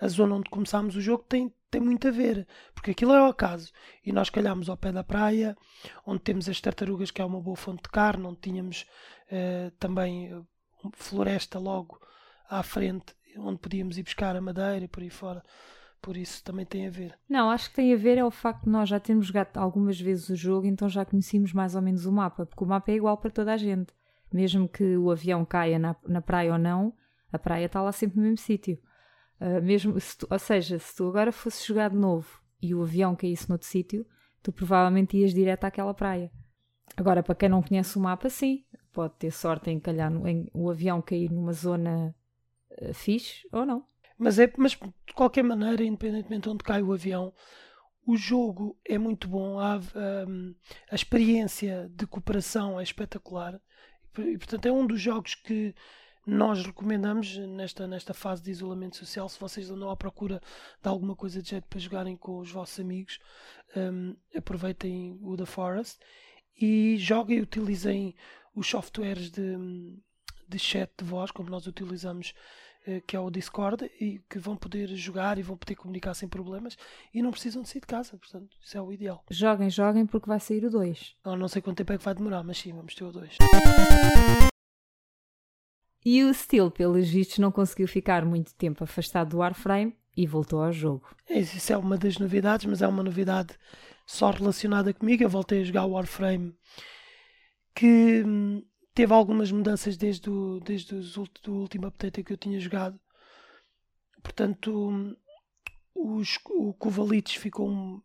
a 0.00 0.08
zona 0.08 0.34
onde 0.34 0.50
começámos 0.50 0.94
o 0.94 1.00
jogo 1.00 1.24
tem, 1.28 1.52
tem 1.70 1.80
muito 1.80 2.06
a 2.06 2.10
ver, 2.10 2.46
porque 2.74 2.90
aquilo 2.90 3.12
é 3.12 3.22
o 3.22 3.26
acaso. 3.30 3.72
E 4.04 4.12
nós 4.12 4.28
calhámos 4.28 4.68
ao 4.68 4.76
pé 4.76 4.92
da 4.92 5.02
praia, 5.02 5.56
onde 6.04 6.20
temos 6.20 6.48
as 6.48 6.60
tartarugas, 6.60 7.10
que 7.10 7.22
é 7.22 7.24
uma 7.24 7.40
boa 7.40 7.56
fonte 7.56 7.84
de 7.84 7.88
carne, 7.88 8.26
onde 8.26 8.40
tínhamos 8.40 8.86
uh, 9.30 9.70
também 9.78 10.32
eh, 10.32 10.40
floresta 10.92 11.58
logo 11.58 12.00
à 12.48 12.62
frente, 12.62 13.14
onde 13.38 13.58
podíamos 13.58 13.98
ir 13.98 14.02
buscar 14.02 14.36
a 14.36 14.40
madeira 14.40 14.84
e 14.84 14.88
por 14.88 15.02
aí 15.02 15.10
fora 15.10 15.42
por 16.06 16.16
isso 16.16 16.44
também 16.44 16.64
tem 16.64 16.86
a 16.86 16.90
ver. 16.90 17.18
Não, 17.28 17.50
acho 17.50 17.68
que 17.68 17.74
tem 17.74 17.92
a 17.92 17.96
ver 17.96 18.16
é 18.16 18.24
o 18.24 18.30
facto 18.30 18.62
de 18.62 18.70
nós 18.70 18.88
já 18.88 19.00
termos 19.00 19.26
jogado 19.26 19.56
algumas 19.56 20.00
vezes 20.00 20.28
o 20.28 20.36
jogo, 20.36 20.64
então 20.64 20.88
já 20.88 21.04
conhecemos 21.04 21.52
mais 21.52 21.74
ou 21.74 21.82
menos 21.82 22.06
o 22.06 22.12
mapa, 22.12 22.46
porque 22.46 22.62
o 22.62 22.66
mapa 22.66 22.92
é 22.92 22.94
igual 22.94 23.18
para 23.18 23.28
toda 23.28 23.52
a 23.52 23.56
gente. 23.56 23.92
Mesmo 24.32 24.68
que 24.68 24.96
o 24.96 25.10
avião 25.10 25.44
caia 25.44 25.80
na, 25.80 25.96
na 26.06 26.22
praia 26.22 26.52
ou 26.52 26.58
não, 26.60 26.94
a 27.32 27.40
praia 27.40 27.66
está 27.66 27.82
lá 27.82 27.90
sempre 27.90 28.18
no 28.18 28.22
mesmo 28.22 28.38
sítio. 28.38 28.78
Uh, 29.40 29.60
mesmo 29.60 29.94
tu, 30.16 30.28
ou 30.30 30.38
seja, 30.38 30.78
se 30.78 30.94
tu 30.94 31.08
agora 31.08 31.32
fosses 31.32 31.66
jogar 31.66 31.90
de 31.90 31.96
novo 31.96 32.40
e 32.62 32.72
o 32.72 32.84
avião 32.84 33.16
caísse 33.16 33.48
noutro 33.48 33.66
sítio, 33.66 34.06
tu 34.44 34.52
provavelmente 34.52 35.16
ias 35.16 35.34
direto 35.34 35.64
àquela 35.64 35.92
praia. 35.92 36.30
Agora, 36.96 37.20
para 37.20 37.34
quem 37.34 37.48
não 37.48 37.64
conhece 37.64 37.98
o 37.98 38.00
mapa, 38.00 38.30
sim, 38.30 38.64
pode 38.92 39.14
ter 39.14 39.32
sorte 39.32 39.72
em 39.72 39.80
calhar 39.80 40.08
no, 40.08 40.28
em, 40.28 40.48
o 40.54 40.70
avião 40.70 41.02
cair 41.02 41.32
numa 41.32 41.52
zona 41.52 42.14
uh, 42.80 42.94
fixe 42.94 43.48
ou 43.50 43.66
não. 43.66 43.84
Mas, 44.18 44.38
é, 44.38 44.50
mas 44.56 44.72
de 44.72 45.14
qualquer 45.14 45.42
maneira, 45.42 45.84
independentemente 45.84 46.44
de 46.44 46.48
onde 46.48 46.64
cai 46.64 46.82
o 46.82 46.92
avião, 46.92 47.32
o 48.06 48.16
jogo 48.16 48.78
é 48.84 48.96
muito 48.96 49.28
bom, 49.28 49.58
a, 49.58 49.76
a, 49.76 49.80
a 50.90 50.94
experiência 50.94 51.90
de 51.92 52.06
cooperação 52.06 52.78
é 52.78 52.82
espetacular 52.82 53.60
e, 54.18 54.38
portanto, 54.38 54.66
é 54.66 54.72
um 54.72 54.86
dos 54.86 55.00
jogos 55.00 55.34
que 55.34 55.74
nós 56.26 56.64
recomendamos 56.64 57.36
nesta, 57.36 57.86
nesta 57.86 58.12
fase 58.12 58.42
de 58.42 58.50
isolamento 58.50 58.96
social. 58.96 59.28
Se 59.28 59.38
vocês 59.38 59.70
andam 59.70 59.90
à 59.90 59.96
procura 59.96 60.40
de 60.82 60.88
alguma 60.88 61.14
coisa 61.14 61.40
de 61.40 61.50
jeito 61.50 61.68
para 61.68 61.78
jogarem 61.78 62.16
com 62.16 62.38
os 62.38 62.50
vossos 62.50 62.80
amigos, 62.80 63.18
um, 63.76 64.16
aproveitem 64.34 65.18
o 65.22 65.36
The 65.36 65.46
Forest 65.46 66.00
e 66.60 66.96
joguem 66.98 67.38
e 67.38 67.42
utilizem 67.42 68.14
os 68.54 68.66
softwares 68.66 69.30
de, 69.30 69.56
de 70.48 70.58
chat 70.58 70.90
de 70.98 71.04
voz, 71.04 71.30
como 71.30 71.50
nós 71.50 71.66
utilizamos 71.66 72.34
que 73.06 73.16
é 73.16 73.20
o 73.20 73.30
Discord, 73.30 73.90
e 74.00 74.20
que 74.28 74.38
vão 74.38 74.56
poder 74.56 74.88
jogar 74.88 75.38
e 75.38 75.42
vão 75.42 75.56
poder 75.56 75.74
comunicar 75.74 76.14
sem 76.14 76.28
problemas 76.28 76.76
e 77.12 77.22
não 77.22 77.30
precisam 77.30 77.62
de 77.62 77.68
sair 77.68 77.80
de 77.80 77.86
casa, 77.86 78.16
portanto, 78.16 78.56
isso 78.62 78.76
é 78.76 78.80
o 78.80 78.92
ideal. 78.92 79.24
Joguem, 79.30 79.70
joguem, 79.70 80.06
porque 80.06 80.28
vai 80.28 80.40
sair 80.40 80.64
o 80.64 80.70
2. 80.70 81.16
Não, 81.24 81.36
não 81.36 81.48
sei 81.48 81.60
quanto 81.60 81.78
tempo 81.78 81.92
é 81.92 81.98
que 81.98 82.04
vai 82.04 82.14
demorar, 82.14 82.42
mas 82.42 82.58
sim, 82.58 82.72
vamos 82.72 82.94
ter 82.94 83.04
o 83.04 83.12
2. 83.12 83.36
E 86.04 86.22
o 86.22 86.32
Steel, 86.32 86.70
pelos 86.70 87.08
vistos, 87.08 87.38
não 87.38 87.50
conseguiu 87.50 87.88
ficar 87.88 88.24
muito 88.24 88.54
tempo 88.54 88.84
afastado 88.84 89.30
do 89.30 89.38
Warframe 89.38 89.92
e 90.16 90.24
voltou 90.24 90.62
ao 90.62 90.72
jogo. 90.72 91.08
Isso 91.28 91.72
é 91.72 91.76
uma 91.76 91.98
das 91.98 92.18
novidades, 92.18 92.64
mas 92.66 92.80
é 92.80 92.86
uma 92.86 93.02
novidade 93.02 93.56
só 94.06 94.30
relacionada 94.30 94.94
comigo. 94.94 95.24
Eu 95.24 95.28
voltei 95.28 95.60
a 95.62 95.64
jogar 95.64 95.84
o 95.84 95.90
Warframe 95.90 96.54
que 97.74 98.22
hum, 98.24 98.62
teve 98.96 99.12
algumas 99.12 99.52
mudanças 99.52 99.94
desde 99.94 100.30
o, 100.30 100.58
desde 100.58 100.94
os, 100.94 101.12
do 101.42 101.52
último 101.52 101.86
update 101.86 102.24
que 102.24 102.32
eu 102.32 102.36
tinha 102.38 102.58
jogado. 102.58 102.98
Portanto, 104.22 105.14
os, 105.94 106.38
o 106.46 106.72
Kovalic 106.72 107.38
ficou 107.38 108.02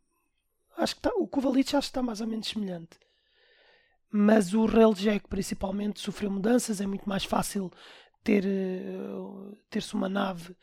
acho 0.77 0.95
que 0.97 1.01
tá, 1.01 1.11
o 1.15 1.25
Kovalic 1.25 1.73
acho 1.77 1.87
que 1.87 1.91
está 1.91 2.03
mais 2.03 2.19
ou 2.19 2.27
menos 2.27 2.49
semelhante. 2.49 2.99
Mas 4.11 4.53
o 4.53 4.65
Railjack 4.65 5.29
principalmente 5.29 6.01
sofreu 6.01 6.29
mudanças, 6.29 6.81
é 6.81 6.85
muito 6.85 7.07
mais 7.07 7.23
fácil 7.23 7.71
ter 8.21 8.43
uh, 8.45 9.57
ter-se 9.69 9.93
uma 9.93 10.09
nave 10.09 10.53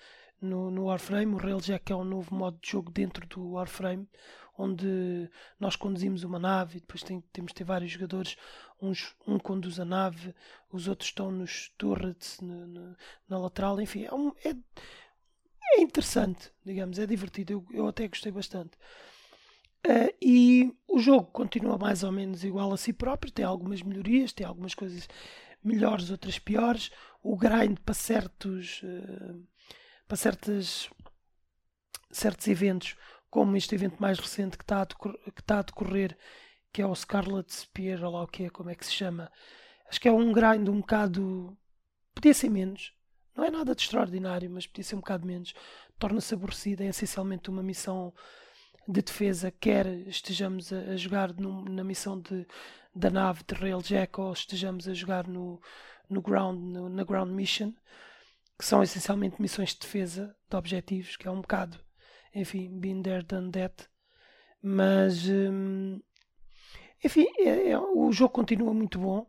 no, 0.43 0.71
no 0.71 0.85
Warframe. 0.85 1.35
O 1.35 1.39
Railjack 1.39 1.91
é 1.91 1.97
um 1.97 2.05
novo 2.05 2.35
modo 2.35 2.59
de 2.61 2.71
jogo 2.71 2.91
dentro 2.91 3.27
do 3.27 3.53
Warframe, 3.53 4.07
onde 4.59 5.31
nós 5.59 5.77
conduzimos 5.77 6.25
uma 6.25 6.39
nave 6.39 6.79
e 6.79 6.81
depois 6.81 7.05
tem, 7.05 7.21
temos 7.33 7.53
de 7.53 7.55
ter 7.55 7.65
vários 7.65 7.93
jogadores. 7.93 8.37
Uns, 8.83 9.15
um 9.27 9.39
conduz 9.39 9.79
a 9.79 9.85
nave, 9.85 10.35
os 10.73 10.89
outros 10.89 11.09
estão 11.09 11.31
nos 11.31 11.73
turrets, 11.79 12.41
no, 12.41 12.67
no, 12.67 12.97
na 13.29 13.39
lateral. 13.39 13.81
Enfim, 13.81 14.05
é, 14.05 14.13
um, 14.13 14.33
é, 14.45 14.51
é, 15.77 15.81
interessante, 15.81 16.51
digamos, 16.65 16.99
é 16.99 17.07
divertido. 17.07 17.53
Eu, 17.53 17.67
eu 17.73 17.87
até 17.87 18.09
gostei 18.09 18.33
bastante. 18.33 18.77
Uh, 19.87 20.13
e 20.21 20.75
o 20.89 20.99
jogo 20.99 21.27
continua 21.27 21.79
mais 21.79 22.03
ou 22.03 22.11
menos 22.11 22.43
igual 22.43 22.73
a 22.73 22.77
si 22.77 22.93
próprio, 22.93 23.33
tem 23.33 23.45
algumas 23.45 23.81
melhorias, 23.81 24.33
tem 24.33 24.45
algumas 24.45 24.75
coisas 24.75 25.09
melhores, 25.63 26.11
outras 26.11 26.37
piores. 26.37 26.91
O 27.23 27.37
grind 27.37 27.79
para 27.85 27.95
certos, 27.95 28.83
uh, 28.83 29.41
para 30.09 30.17
certas, 30.17 30.91
certos 32.11 32.49
eventos, 32.49 32.97
como 33.31 33.57
este 33.57 33.75
evento 33.75 34.01
mais 34.01 34.19
recente 34.19 34.57
que 34.57 34.65
está 34.65 34.83
a, 34.83 34.87
que 34.87 35.41
está 35.41 35.59
a 35.59 35.63
decorrer, 35.63 36.17
que 36.73 36.83
é 36.83 36.87
o 36.87 36.95
Scarlet 36.95 37.53
Spear, 37.53 38.03
ou 38.05 38.13
lá 38.13 38.23
o 38.23 38.27
que 38.27 38.45
é, 38.45 38.51
como 38.51 38.71
é 38.71 38.75
que 38.75 38.87
se 38.87 38.93
chama. 38.93 39.31
Acho 39.89 40.01
que 40.01 40.09
é 40.09 40.13
um 40.13 40.33
grind 40.33 40.69
um 40.69 40.81
bocado. 40.81 41.57
Podia 42.15 42.35
ser 42.35 42.51
menos. 42.51 42.93
Não 43.37 43.45
é 43.45 43.51
nada 43.51 43.75
de 43.75 43.83
extraordinário, 43.83 44.51
mas 44.51 44.67
podia 44.67 44.85
ser 44.85 44.97
um 44.97 45.01
bocado 45.01 45.27
menos. 45.27 45.55
Torna-se 45.99 46.35
aborrecida, 46.35 46.85
é 46.85 46.89
essencialmente 46.89 47.49
uma 47.49 47.63
missão 47.63 48.13
de 48.87 49.03
defesa, 49.03 49.51
quer 49.51 49.87
estejamos 50.09 50.73
a, 50.73 50.79
a 50.79 50.97
jogar 50.97 51.35
no, 51.35 51.63
na 51.65 51.85
missão 51.85 52.19
de, 52.19 52.47
da 52.95 53.11
nave 53.11 53.43
de 53.47 53.55
Railjack 53.55 54.19
ou 54.19 54.33
estejamos 54.33 54.89
a 54.89 54.95
jogar 54.95 55.29
no, 55.29 55.61
no 56.09 56.23
ground, 56.23 56.59
no, 56.59 56.89
na 56.89 57.05
ground 57.05 57.31
mission, 57.31 57.73
que 58.59 58.65
são 58.65 58.83
essencialmente 58.83 59.41
missões 59.41 59.75
de 59.75 59.81
defesa 59.81 60.35
de 60.49 60.57
objetivos, 60.57 61.17
que 61.17 61.29
é 61.29 61.31
um 61.31 61.43
bocado, 61.43 61.79
enfim, 62.35 62.69
been 62.79 63.03
there, 63.03 63.23
done 63.23 63.51
that. 63.53 63.89
Mas, 64.63 65.29
hum, 65.29 66.01
enfim, 67.03 67.27
é, 67.39 67.71
é, 67.71 67.79
o 67.79 68.11
jogo 68.13 68.33
continua 68.33 68.75
muito 68.75 68.99
bom. 68.99 69.27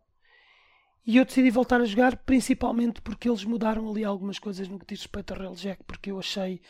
E 1.05 1.17
eu 1.17 1.25
decidi 1.25 1.49
voltar 1.49 1.81
a 1.81 1.85
jogar 1.85 2.17
principalmente 2.17 3.01
porque 3.01 3.29
eles 3.29 3.43
mudaram 3.43 3.89
ali 3.89 4.03
algumas 4.03 4.37
coisas 4.37 4.67
no 4.67 4.77
que 4.77 4.85
diz 4.85 5.01
respeito 5.01 5.33
a 5.33 5.37
Railjack, 5.37 5.83
porque 5.83 6.11
eu 6.11 6.19
achei 6.19 6.61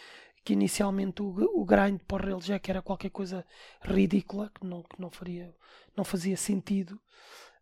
que 0.44 0.54
inicialmente 0.54 1.22
o, 1.22 1.28
o 1.28 1.66
grind 1.66 2.00
para 2.08 2.26
o 2.26 2.30
Railjack 2.30 2.70
era 2.70 2.82
qualquer 2.82 3.10
coisa 3.10 3.46
ridícula, 3.82 4.50
que 4.50 4.66
não, 4.66 4.84
que 4.84 5.00
não, 5.00 5.10
faria, 5.10 5.54
não 5.96 6.04
fazia 6.04 6.38
sentido, 6.38 7.00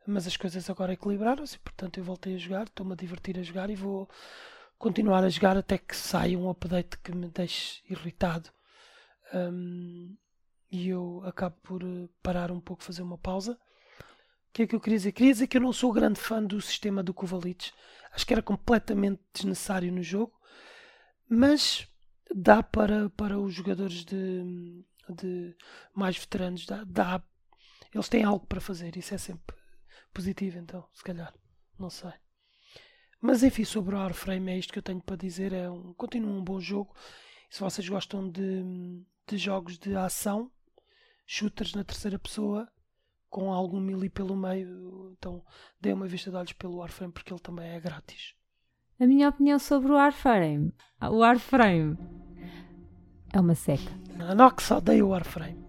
mas 0.05 0.27
as 0.27 0.37
coisas 0.37 0.69
agora 0.69 0.93
equilibraram-se, 0.93 1.57
portanto 1.59 1.97
eu 1.97 2.03
voltei 2.03 2.35
a 2.35 2.37
jogar, 2.37 2.63
estou-me 2.63 2.93
a 2.93 2.95
divertir 2.95 3.37
a 3.39 3.43
jogar 3.43 3.69
e 3.69 3.75
vou 3.75 4.07
continuar 4.77 5.23
a 5.23 5.29
jogar 5.29 5.57
até 5.57 5.77
que 5.77 5.95
saia 5.95 6.37
um 6.37 6.49
update 6.49 6.97
que 6.99 7.11
me 7.11 7.27
deixe 7.27 7.81
irritado. 7.89 8.49
Um, 9.33 10.15
e 10.71 10.89
eu 10.89 11.21
acabo 11.25 11.55
por 11.63 11.83
eh, 11.83 12.09
parar 12.21 12.51
um 12.51 12.59
pouco, 12.59 12.83
fazer 12.83 13.01
uma 13.01 13.17
pausa. 13.17 13.53
O 13.53 14.53
que 14.53 14.63
é 14.63 14.67
que 14.67 14.75
eu 14.75 14.79
queria 14.79 14.97
dizer? 14.97 15.11
Queria 15.11 15.33
dizer 15.33 15.47
que 15.47 15.57
eu 15.57 15.61
não 15.61 15.71
sou 15.71 15.93
grande 15.93 16.19
fã 16.19 16.43
do 16.43 16.59
sistema 16.61 17.03
do 17.03 17.13
Kovalic. 17.13 17.71
Acho 18.11 18.25
que 18.25 18.33
era 18.33 18.41
completamente 18.41 19.21
desnecessário 19.33 19.91
no 19.91 20.01
jogo. 20.01 20.33
Mas 21.29 21.87
dá 22.33 22.63
para, 22.63 23.09
para 23.11 23.39
os 23.39 23.53
jogadores 23.53 24.03
de, 24.03 24.83
de 25.09 25.55
mais 25.93 26.17
veteranos, 26.17 26.65
dá, 26.65 26.83
dá, 26.83 27.23
eles 27.93 28.09
têm 28.09 28.23
algo 28.23 28.45
para 28.45 28.61
fazer, 28.61 28.95
isso 28.97 29.13
é 29.13 29.17
sempre 29.17 29.55
positivo, 30.13 30.57
então, 30.57 30.87
se 30.93 31.03
calhar, 31.03 31.33
não 31.77 31.89
sei. 31.89 32.13
Mas 33.21 33.43
enfim, 33.43 33.63
sobre 33.63 33.95
o 33.95 33.97
Warframe 33.97 34.51
é 34.51 34.57
isto 34.57 34.71
que 34.71 34.79
eu 34.79 34.83
tenho 34.83 35.01
para 35.01 35.15
dizer, 35.15 35.53
é 35.53 35.69
um, 35.69 35.93
continua 35.93 36.31
um 36.31 36.43
bom 36.43 36.59
jogo. 36.59 36.95
Se 37.49 37.61
vocês 37.61 37.87
gostam 37.87 38.29
de, 38.29 39.03
de 39.27 39.37
jogos 39.37 39.77
de 39.77 39.95
ação, 39.95 40.51
shooters 41.25 41.73
na 41.73 41.83
terceira 41.83 42.19
pessoa, 42.19 42.67
com 43.29 43.51
algum 43.51 43.79
melee 43.79 44.09
pelo 44.09 44.35
meio, 44.35 45.15
então 45.17 45.43
dê 45.79 45.93
uma 45.93 46.07
vista 46.07 46.29
de 46.29 46.37
olhos 46.37 46.53
pelo 46.53 46.77
Warframe 46.77 47.13
porque 47.13 47.33
ele 47.33 47.39
também 47.39 47.69
é 47.69 47.79
grátis. 47.79 48.33
A 48.99 49.05
minha 49.05 49.29
opinião 49.29 49.59
sobre 49.59 49.91
o 49.91 49.95
Warframe. 49.95 50.73
O 51.01 51.17
Warframe 51.17 51.97
é 53.33 53.39
uma 53.39 53.53
seca. 53.53 53.91
A 54.19 54.33
Nox 54.33 54.71
odeia 54.71 55.05
o 55.05 55.09
Warframe. 55.09 55.63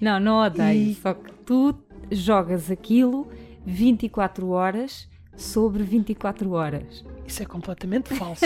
Não, 0.00 0.18
não 0.18 0.42
odeio. 0.42 0.90
E... 0.90 0.94
Só 0.94 1.14
que 1.14 1.32
tu 1.44 1.74
jogas 2.10 2.70
aquilo 2.70 3.30
24 3.64 4.48
horas 4.48 5.08
sobre 5.36 5.82
24 5.84 6.50
horas. 6.50 7.04
Isso 7.26 7.42
é 7.42 7.46
completamente 7.46 8.14
falso. 8.14 8.44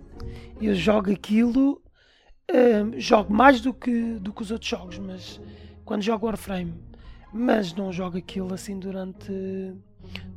Eu 0.60 0.74
jogo 0.74 1.12
aquilo, 1.12 1.82
jogo 2.96 3.32
mais 3.32 3.60
do 3.60 3.72
que, 3.72 4.14
do 4.14 4.32
que 4.32 4.42
os 4.42 4.50
outros 4.50 4.68
jogos, 4.70 4.98
mas 4.98 5.40
quando 5.84 6.02
jogo 6.02 6.26
Warframe, 6.26 6.74
mas 7.32 7.74
não 7.74 7.92
jogo 7.92 8.18
aquilo 8.18 8.54
assim 8.54 8.78
durante, 8.78 9.32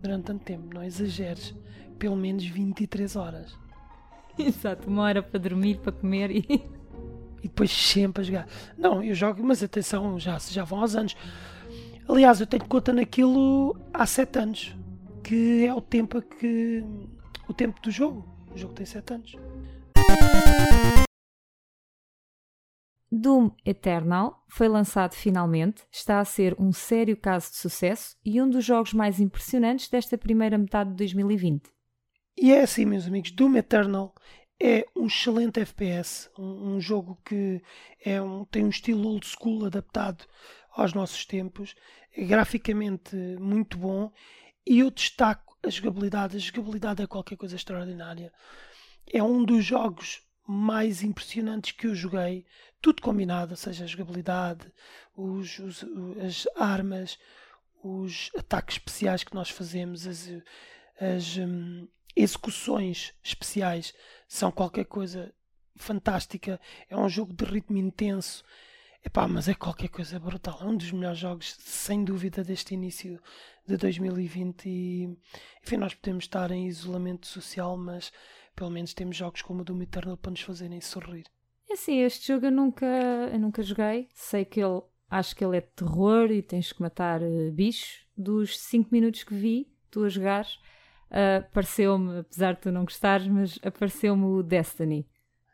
durante 0.02 0.26
tanto 0.26 0.44
tempo, 0.44 0.74
não 0.74 0.84
exageres 0.84 1.56
pelo 1.98 2.16
menos 2.16 2.46
23 2.46 3.16
horas. 3.16 3.56
Exato, 4.38 4.88
uma 4.88 5.04
hora 5.04 5.22
para 5.22 5.40
dormir, 5.40 5.80
para 5.80 5.92
comer 5.92 6.32
e. 6.32 6.78
E 7.40 7.48
depois 7.48 7.72
sempre 7.72 8.24
a 8.24 8.26
jogar. 8.26 8.48
Não, 8.76 9.04
eu 9.04 9.14
jogo, 9.14 9.44
mas 9.44 9.62
atenção, 9.62 10.20
já, 10.20 10.40
já 10.40 10.64
vão 10.64 10.82
aos 10.82 10.96
anos. 10.96 11.16
Aliás, 12.10 12.42
eu 12.42 12.48
tenho 12.48 12.66
conta 12.66 12.92
naquilo 12.92 13.80
há 13.94 14.08
7 14.08 14.40
anos, 14.40 14.76
que 15.24 15.66
é 15.66 15.74
o 15.74 15.80
tempo 15.80 16.20
que. 16.20 16.84
o 17.48 17.54
tempo 17.54 17.80
do 17.80 17.92
jogo. 17.92 18.28
O 18.54 18.58
jogo 18.58 18.74
tem 18.74 18.88
7 18.88 19.14
anos. 19.14 19.36
Doom 23.12 23.52
Eternal 23.66 24.44
foi 24.50 24.68
lançado 24.68 25.14
finalmente, 25.14 25.84
está 25.92 26.20
a 26.20 26.26
ser 26.26 26.56
um 26.60 26.74
sério 26.74 27.16
caso 27.16 27.52
de 27.52 27.58
sucesso 27.58 28.18
e 28.24 28.42
um 28.42 28.50
dos 28.50 28.66
jogos 28.66 28.94
mais 28.94 29.20
impressionantes 29.20 29.90
desta 29.90 30.18
primeira 30.18 30.58
metade 30.58 30.90
de 30.90 30.98
2020. 30.98 31.72
E 32.38 32.52
é 32.52 32.62
assim, 32.62 32.86
meus 32.86 33.08
amigos, 33.08 33.32
Doom 33.32 33.56
Eternal 33.56 34.14
é 34.60 34.86
um 34.96 35.08
excelente 35.08 35.60
FPS, 35.60 36.30
um, 36.38 36.76
um 36.76 36.82
jogo 36.82 37.18
que 37.24 37.62
é 38.04 38.22
um, 38.22 38.44
tem 38.46 38.66
um 38.66 38.70
estilo 38.70 39.08
old 39.08 39.26
school 39.26 39.66
adaptado 39.66 40.26
aos 40.72 40.94
nossos 40.94 41.26
tempos, 41.26 41.76
é 42.16 42.26
graficamente 42.26 43.16
muito 43.40 43.78
bom 43.78 44.12
e 44.66 44.80
eu 44.80 44.92
destaco 44.92 45.58
a 45.64 45.70
jogabilidade. 45.70 46.36
A 46.36 46.40
jogabilidade 46.40 47.02
é 47.02 47.08
qualquer 47.08 47.38
coisa 47.38 47.56
extraordinária. 47.56 48.34
É 49.12 49.24
um 49.24 49.44
dos 49.44 49.64
jogos 49.64 50.26
mais 50.48 51.04
impressionantes 51.04 51.74
que 51.74 51.88
eu 51.88 51.94
joguei, 51.94 52.46
tudo 52.82 53.01
combinado, 53.01 53.51
ou 53.51 53.58
seja, 53.58 53.84
a 53.84 53.88
jogabilidade, 53.88 54.72
os, 55.16 55.60
os, 55.60 55.86
as 56.25 56.48
armas, 56.56 57.20
os 57.84 58.32
ataques 58.38 58.77
especiais 58.77 59.24
que 59.24 59.36
nós 59.36 59.50
fazemos, 59.50 60.08
as, 60.08 60.30
as, 61.00 61.38
hum, 61.38 61.88
execuções 62.16 63.13
especiais 63.22 63.94
são 64.27 64.51
qualquer 64.51 64.86
coisa 64.86 65.34
fantástica. 65.75 66.60
É 66.89 66.96
um 66.96 67.10
jogo 67.10 67.34
de 67.34 67.44
ritmo 67.44 67.77
intenso. 67.77 68.44
Epá, 69.06 69.27
mas 69.27 69.48
é 69.48 69.54
qualquer 69.54 69.89
coisa 69.89 70.20
brutal. 70.20 70.60
É 70.62 70.66
um 70.66 70.75
dos 70.75 70.92
melhores 70.92 71.20
jogos, 71.20 71.56
sem 71.60 72.04
dúvida, 72.04 72.44
deste 72.44 72.74
início 72.74 73.22
de 73.66 73.77
2020. 73.77 74.66
E, 74.68 75.18
enfim, 75.63 75.77
nós 75.77 75.94
podemos 75.94 76.24
estar 76.24 76.51
em 76.51 76.68
isolamento 76.68 77.27
social, 77.27 77.77
mas 77.77 78.12
pelo 78.58 78.72
menos 78.72 78.94
temos 78.94 79.16
jogos 79.16 79.44
como 79.44 79.62
o 79.62 79.64
Doom 79.64 79.84
Eternal 79.84 80.18
para 80.18 80.32
nos 80.32 80.42
fazerem 80.42 80.82
sorrir. 80.82 81.26
É 81.70 81.74
assim, 81.74 82.00
este 82.00 82.28
jogo 82.28 82.48
eu 82.48 82.52
nunca, 82.52 82.86
eu 83.32 83.40
nunca 83.40 83.62
joguei. 83.62 84.10
Sei 84.14 84.44
que 84.44 84.60
ele, 84.60 84.82
acho 85.10 85.36
que 85.36 85.46
ele 85.46 85.58
é 85.58 85.62
de 85.62 85.68
terror 85.68 86.32
e 86.32 86.42
tens 86.42 86.74
que 86.74 86.82
matar 86.82 87.22
uh, 87.22 87.52
bichos. 87.52 88.06
Dos 88.18 88.58
5 88.58 88.90
minutos 88.92 89.24
que 89.24 89.36
vi, 89.36 89.72
tu 89.92 90.04
a 90.04 90.10
jogares, 90.10 90.56
uh, 91.12 91.38
apareceu-me, 91.40 92.20
apesar 92.20 92.56
de 92.56 92.62
tu 92.62 92.72
não 92.72 92.84
gostares, 92.84 93.28
mas 93.28 93.60
apareceu-me 93.64 94.26
o 94.26 94.42
Destiny. 94.42 95.08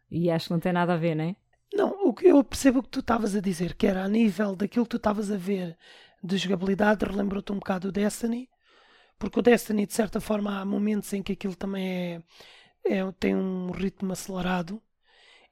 E 0.10 0.32
acho 0.32 0.48
que 0.48 0.54
não 0.54 0.62
tem 0.62 0.72
nada 0.72 0.94
a 0.94 0.98
ver, 0.98 1.14
não 1.14 1.26
é? 1.26 1.36
Não, 1.74 2.08
o 2.08 2.14
que 2.14 2.28
eu 2.28 2.42
percebo 2.42 2.80
o 2.80 2.84
que 2.84 2.90
tu 2.90 3.02
estavas 3.02 3.36
a 3.36 3.42
dizer, 3.42 3.74
que 3.74 3.86
era 3.86 4.04
a 4.06 4.08
nível 4.08 4.56
daquilo 4.56 4.86
que 4.86 4.92
tu 4.92 4.98
estavas 4.98 5.30
a 5.30 5.36
ver 5.36 5.76
de 6.24 6.38
jogabilidade, 6.38 7.04
relembrou-te 7.04 7.52
um 7.52 7.56
bocado 7.56 7.90
o 7.90 7.92
Destiny, 7.92 8.48
porque 9.20 9.40
o 9.40 9.42
Destiny, 9.42 9.86
de 9.86 9.94
certa 9.94 10.22
forma, 10.22 10.58
há 10.58 10.64
momentos 10.64 11.12
em 11.12 11.22
que 11.22 11.34
aquilo 11.34 11.56
também 11.56 11.86
é, 11.86 12.24
é 12.86 13.00
tem 13.20 13.36
um 13.36 13.72
ritmo 13.72 14.12
acelerado 14.12 14.82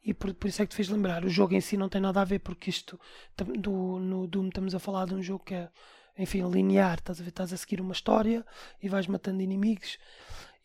e 0.04 0.14
por, 0.14 0.34
por, 0.34 0.48
isso 0.48 0.62
é 0.62 0.66
que 0.66 0.72
te 0.72 0.76
fez 0.76 0.90
lembrar. 0.90 1.24
O 1.24 1.30
jogo 1.30 1.54
em 1.54 1.62
si 1.62 1.78
não 1.78 1.88
tem 1.88 2.02
nada 2.02 2.22
a 2.22 2.26
ver, 2.26 2.40
porque 2.40 2.70
isto 2.70 3.00
do, 3.60 4.00
no 4.00 4.28
Doom 4.28 4.48
estamos 4.48 4.74
a 4.74 4.80
falar 4.80 5.06
de 5.06 5.14
um 5.14 5.22
jogo 5.22 5.44
que 5.44 5.54
é, 5.54 5.70
enfim, 6.18 6.42
linear. 6.50 6.98
Estás 6.98 7.20
a 7.22 7.24
ver, 7.24 7.30
estás 7.30 7.54
a 7.54 7.58
seguir 7.58 7.80
uma 7.80 7.94
história 7.94 8.46
e 8.82 8.90
vais 8.90 9.08
matando 9.08 9.42
inimigos. 9.42 10.00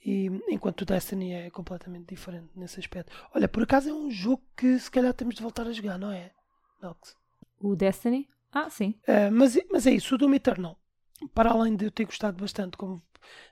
E, 0.04 0.26
enquanto 0.48 0.82
o 0.82 0.84
Destiny 0.84 1.32
é 1.32 1.50
completamente 1.50 2.14
diferente 2.14 2.48
nesse 2.56 2.80
aspecto. 2.80 3.12
Olha, 3.34 3.48
por 3.48 3.62
acaso 3.62 3.90
é 3.90 3.92
um 3.92 4.10
jogo 4.10 4.42
que 4.56 4.78
se 4.78 4.90
calhar 4.90 5.12
temos 5.12 5.34
de 5.34 5.42
voltar 5.42 5.66
a 5.66 5.72
jogar, 5.72 5.98
não 5.98 6.10
é? 6.10 6.30
Nox? 6.80 7.14
O 7.60 7.74
Destiny? 7.76 8.28
Ah, 8.52 8.70
sim. 8.70 8.94
Uh, 9.06 9.30
mas, 9.32 9.58
mas 9.70 9.86
é 9.86 9.90
isso, 9.90 10.14
o 10.14 10.18
Doom 10.18 10.34
Eternal. 10.34 10.78
Para 11.34 11.50
além 11.50 11.76
de 11.76 11.86
eu 11.86 11.90
ter 11.90 12.04
gostado 12.04 12.40
bastante, 12.40 12.76
como 12.76 13.02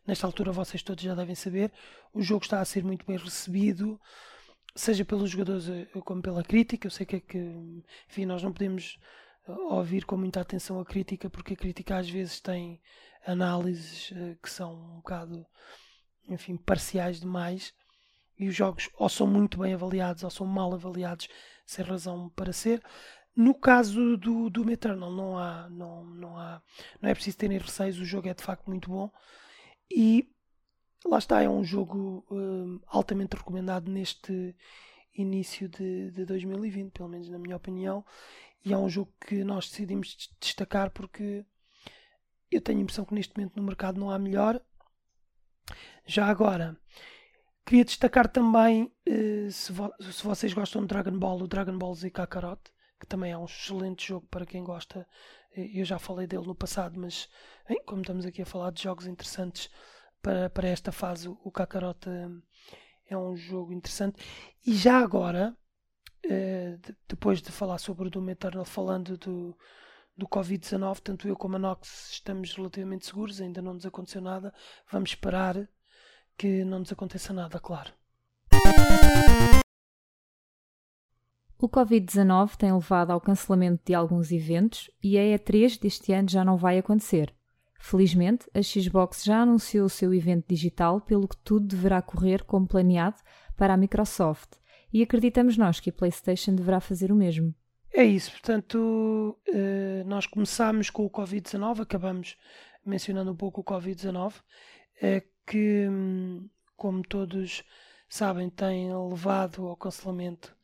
nesta 0.06 0.26
altura 0.26 0.52
vocês 0.52 0.82
todos 0.82 1.02
já 1.02 1.14
devem 1.14 1.34
saber, 1.34 1.72
o 2.12 2.22
jogo 2.22 2.44
está 2.44 2.60
a 2.60 2.64
ser 2.64 2.84
muito 2.84 3.04
bem 3.06 3.16
recebido 3.16 4.00
seja 4.74 5.04
pelos 5.04 5.30
jogadores 5.30 5.68
eh, 5.68 5.86
como 6.04 6.22
pela 6.22 6.42
crítica. 6.42 6.86
Eu 6.86 6.90
sei 6.90 7.06
que 7.06 7.16
é 7.16 7.20
que, 7.20 7.38
enfim, 8.08 8.26
nós 8.26 8.42
não 8.42 8.52
podemos 8.52 8.98
eh, 9.46 9.52
ouvir 9.52 10.04
com 10.04 10.16
muita 10.16 10.40
atenção 10.40 10.80
a 10.80 10.84
crítica, 10.84 11.30
porque 11.30 11.54
a 11.54 11.56
crítica 11.56 11.96
às 11.96 12.08
vezes 12.08 12.40
tem 12.40 12.80
análises 13.26 14.12
eh, 14.14 14.36
que 14.42 14.50
são 14.50 14.74
um 14.74 14.96
bocado, 14.96 15.46
enfim, 16.28 16.56
parciais 16.56 17.20
demais. 17.20 17.72
E 18.38 18.48
os 18.48 18.54
jogos 18.54 18.90
ou 18.98 19.08
são 19.08 19.26
muito 19.28 19.58
bem 19.58 19.74
avaliados 19.74 20.24
ou 20.24 20.30
são 20.30 20.46
mal 20.46 20.74
avaliados, 20.74 21.28
sem 21.64 21.84
razão 21.84 22.28
para 22.30 22.52
ser. 22.52 22.82
No 23.36 23.54
caso 23.54 24.16
do, 24.16 24.50
do 24.50 24.64
não 24.64 25.38
há, 25.38 25.68
não, 25.68 26.04
não 26.04 26.38
há, 26.38 26.62
não 27.00 27.10
é 27.10 27.14
preciso 27.14 27.38
terem 27.38 27.58
receios, 27.58 27.98
o 27.98 28.04
jogo 28.04 28.28
é 28.28 28.34
de 28.34 28.42
facto 28.42 28.66
muito 28.66 28.88
bom. 28.90 29.10
E 29.90 30.28
lá 31.04 31.18
está, 31.18 31.42
é 31.42 31.48
um 31.48 31.62
jogo 31.62 32.24
uh, 32.30 32.80
altamente 32.86 33.36
recomendado 33.36 33.90
neste 33.90 34.54
início 35.16 35.68
de, 35.68 36.10
de 36.10 36.24
2020, 36.24 36.92
pelo 36.92 37.08
menos 37.08 37.28
na 37.28 37.38
minha 37.38 37.56
opinião, 37.56 38.04
e 38.64 38.72
é 38.72 38.78
um 38.78 38.88
jogo 38.88 39.12
que 39.20 39.44
nós 39.44 39.68
decidimos 39.68 40.30
destacar 40.40 40.90
porque 40.90 41.44
eu 42.50 42.60
tenho 42.60 42.78
a 42.78 42.82
impressão 42.82 43.04
que 43.04 43.14
neste 43.14 43.36
momento 43.36 43.56
no 43.56 43.62
mercado 43.62 44.00
não 44.00 44.10
há 44.10 44.18
melhor. 44.18 44.60
Já 46.06 46.26
agora, 46.26 46.76
queria 47.64 47.84
destacar 47.84 48.28
também, 48.28 48.92
uh, 49.08 49.50
se, 49.50 49.72
vo 49.72 49.92
se, 50.00 50.22
vocês 50.24 50.52
gostam 50.52 50.82
de 50.82 50.88
Dragon 50.88 51.18
Ball, 51.18 51.42
o 51.42 51.48
Dragon 51.48 51.76
Ball 51.76 51.94
Z 51.94 52.10
Kakarot, 52.10 52.60
também 53.04 53.32
é 53.32 53.38
um 53.38 53.44
excelente 53.44 54.08
jogo 54.08 54.26
para 54.30 54.46
quem 54.46 54.64
gosta. 54.64 55.06
Eu 55.56 55.84
já 55.84 55.98
falei 55.98 56.26
dele 56.26 56.46
no 56.46 56.54
passado, 56.54 56.98
mas 56.98 57.28
bem, 57.68 57.82
como 57.84 58.00
estamos 58.00 58.26
aqui 58.26 58.42
a 58.42 58.46
falar 58.46 58.70
de 58.70 58.82
jogos 58.82 59.06
interessantes, 59.06 59.70
para, 60.20 60.48
para 60.50 60.68
esta 60.68 60.90
fase 60.90 61.28
o 61.28 61.50
Kakarot 61.50 62.08
é 63.08 63.16
um 63.16 63.36
jogo 63.36 63.72
interessante. 63.72 64.22
E 64.66 64.74
já 64.74 64.98
agora, 64.98 65.56
eh, 66.24 66.78
depois 67.08 67.42
de 67.42 67.52
falar 67.52 67.78
sobre 67.78 68.08
o 68.08 68.10
Doom 68.10 68.30
Eternal, 68.30 68.64
falando 68.64 69.16
do, 69.18 69.56
do 70.16 70.26
Covid-19, 70.26 71.00
tanto 71.00 71.28
eu 71.28 71.36
como 71.36 71.56
a 71.56 71.58
Nox 71.58 72.10
estamos 72.12 72.54
relativamente 72.54 73.06
seguros, 73.06 73.40
ainda 73.40 73.60
não 73.60 73.74
nos 73.74 73.86
aconteceu 73.86 74.22
nada. 74.22 74.52
Vamos 74.90 75.10
esperar 75.10 75.68
que 76.36 76.64
não 76.64 76.80
nos 76.80 76.92
aconteça 76.92 77.32
nada, 77.32 77.60
claro. 77.60 77.92
O 81.58 81.68
Covid-19 81.68 82.56
tem 82.56 82.72
levado 82.72 83.10
ao 83.10 83.20
cancelamento 83.20 83.82
de 83.86 83.94
alguns 83.94 84.32
eventos 84.32 84.90
e 85.02 85.16
a 85.16 85.22
E3 85.22 85.80
deste 85.80 86.12
ano 86.12 86.28
já 86.28 86.44
não 86.44 86.56
vai 86.56 86.78
acontecer. 86.78 87.32
Felizmente, 87.78 88.46
a 88.54 88.62
Xbox 88.62 89.22
já 89.24 89.42
anunciou 89.42 89.86
o 89.86 89.90
seu 89.90 90.12
evento 90.14 90.46
digital, 90.48 91.00
pelo 91.00 91.28
que 91.28 91.36
tudo 91.36 91.66
deverá 91.66 92.00
correr 92.00 92.42
como 92.42 92.66
planeado 92.66 93.16
para 93.56 93.74
a 93.74 93.76
Microsoft, 93.76 94.54
e 94.92 95.02
acreditamos 95.02 95.56
nós 95.56 95.80
que 95.80 95.90
a 95.90 95.92
PlayStation 95.92 96.54
deverá 96.54 96.80
fazer 96.80 97.12
o 97.12 97.14
mesmo. 97.14 97.54
É 97.92 98.02
isso, 98.02 98.32
portanto, 98.32 99.38
eh, 99.46 100.02
nós 100.06 100.26
começámos 100.26 100.90
com 100.90 101.04
o 101.04 101.10
Covid-19, 101.10 101.82
acabamos 101.82 102.36
mencionando 102.84 103.30
um 103.30 103.36
pouco 103.36 103.60
o 103.60 103.64
Covid-19, 103.64 104.34
é 105.00 105.22
que, 105.46 105.86
hum, 105.88 106.48
como 106.76 107.02
todos 107.02 107.62
sabem, 108.08 108.50
tem 108.50 108.92
levado 108.96 109.66
ao 109.66 109.76
cancelamento 109.76 110.56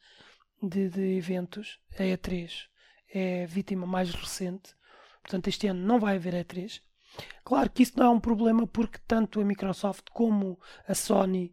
de, 0.63 0.89
de 0.89 1.17
eventos. 1.17 1.79
A 1.99 2.03
E3 2.03 2.69
é 3.13 3.45
a 3.45 3.47
vítima 3.47 3.87
mais 3.87 4.11
recente, 4.11 4.75
portanto, 5.23 5.49
este 5.49 5.67
ano 5.67 5.81
não 5.85 5.99
vai 5.99 6.17
haver 6.17 6.35
E3. 6.35 6.81
Claro 7.45 7.71
que 7.71 7.83
isso 7.83 7.99
não 7.99 8.07
é 8.07 8.09
um 8.11 8.21
problema 8.21 8.67
porque 8.67 8.99
tanto 9.07 9.41
a 9.41 9.45
Microsoft 9.45 10.11
como 10.13 10.59
a 10.87 10.95
Sony 10.95 11.53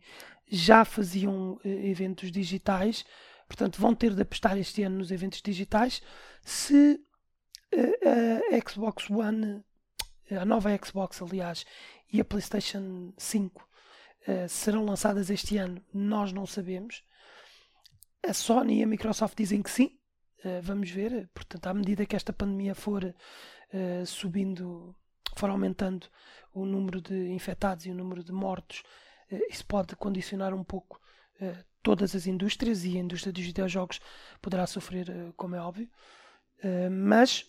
já 0.50 0.86
faziam 0.86 1.60
eh, 1.64 1.90
eventos 1.90 2.32
digitais, 2.32 3.06
portanto 3.48 3.82
vão 3.82 3.96
ter 3.96 4.14
de 4.14 4.22
apostar 4.22 4.58
este 4.58 4.84
ano 4.84 5.00
nos 5.00 5.12
eventos 5.12 5.42
digitais. 5.42 6.02
Se 6.44 7.00
eh, 7.72 8.42
a 8.56 8.70
Xbox 8.70 9.10
One, 9.10 9.64
a 10.32 10.46
nova 10.46 10.70
Xbox, 10.78 11.22
aliás, 11.22 11.66
e 12.12 12.22
a 12.22 12.26
PlayStation 12.26 13.14
5 13.18 13.68
eh, 14.28 14.48
serão 14.48 14.86
lançadas 14.86 15.30
este 15.30 15.58
ano, 15.58 15.84
nós 15.94 16.32
não 16.32 16.46
sabemos. 16.46 17.04
A 18.28 18.34
Sony 18.34 18.80
e 18.80 18.84
a 18.84 18.88
Microsoft 18.88 19.38
dizem 19.38 19.62
que 19.62 19.72
sim. 19.72 19.98
vamos 20.64 20.90
ver. 20.92 21.30
Portanto, 21.34 21.68
à 21.68 21.74
medida 21.74 22.06
que 22.06 22.16
esta 22.16 22.34
pandemia 22.34 22.76
for 22.76 23.14
subindo 24.06 24.96
for 25.36 25.50
aumentando 25.50 26.08
o 26.54 26.66
número 26.66 27.00
de 27.00 27.30
infectados 27.30 27.86
e 27.86 27.92
o 27.92 27.96
número 27.96 28.24
de 28.24 28.32
mortos, 28.32 28.84
eh, 29.32 29.40
isso 29.50 29.66
pode 29.66 29.96
condicionar 29.96 30.54
um 30.54 30.64
pouco 30.64 31.00
todas 31.84 32.16
as 32.16 32.26
indústrias 32.26 32.84
e 32.84 32.98
a 32.98 33.00
indústria 33.00 33.32
dos 33.32 33.44
videojogos 33.44 34.00
poderá 34.42 34.66
sofrer, 34.66 35.08
como 35.38 35.56
é 35.56 35.62
óbvio. 35.62 35.88
Mas 36.92 37.46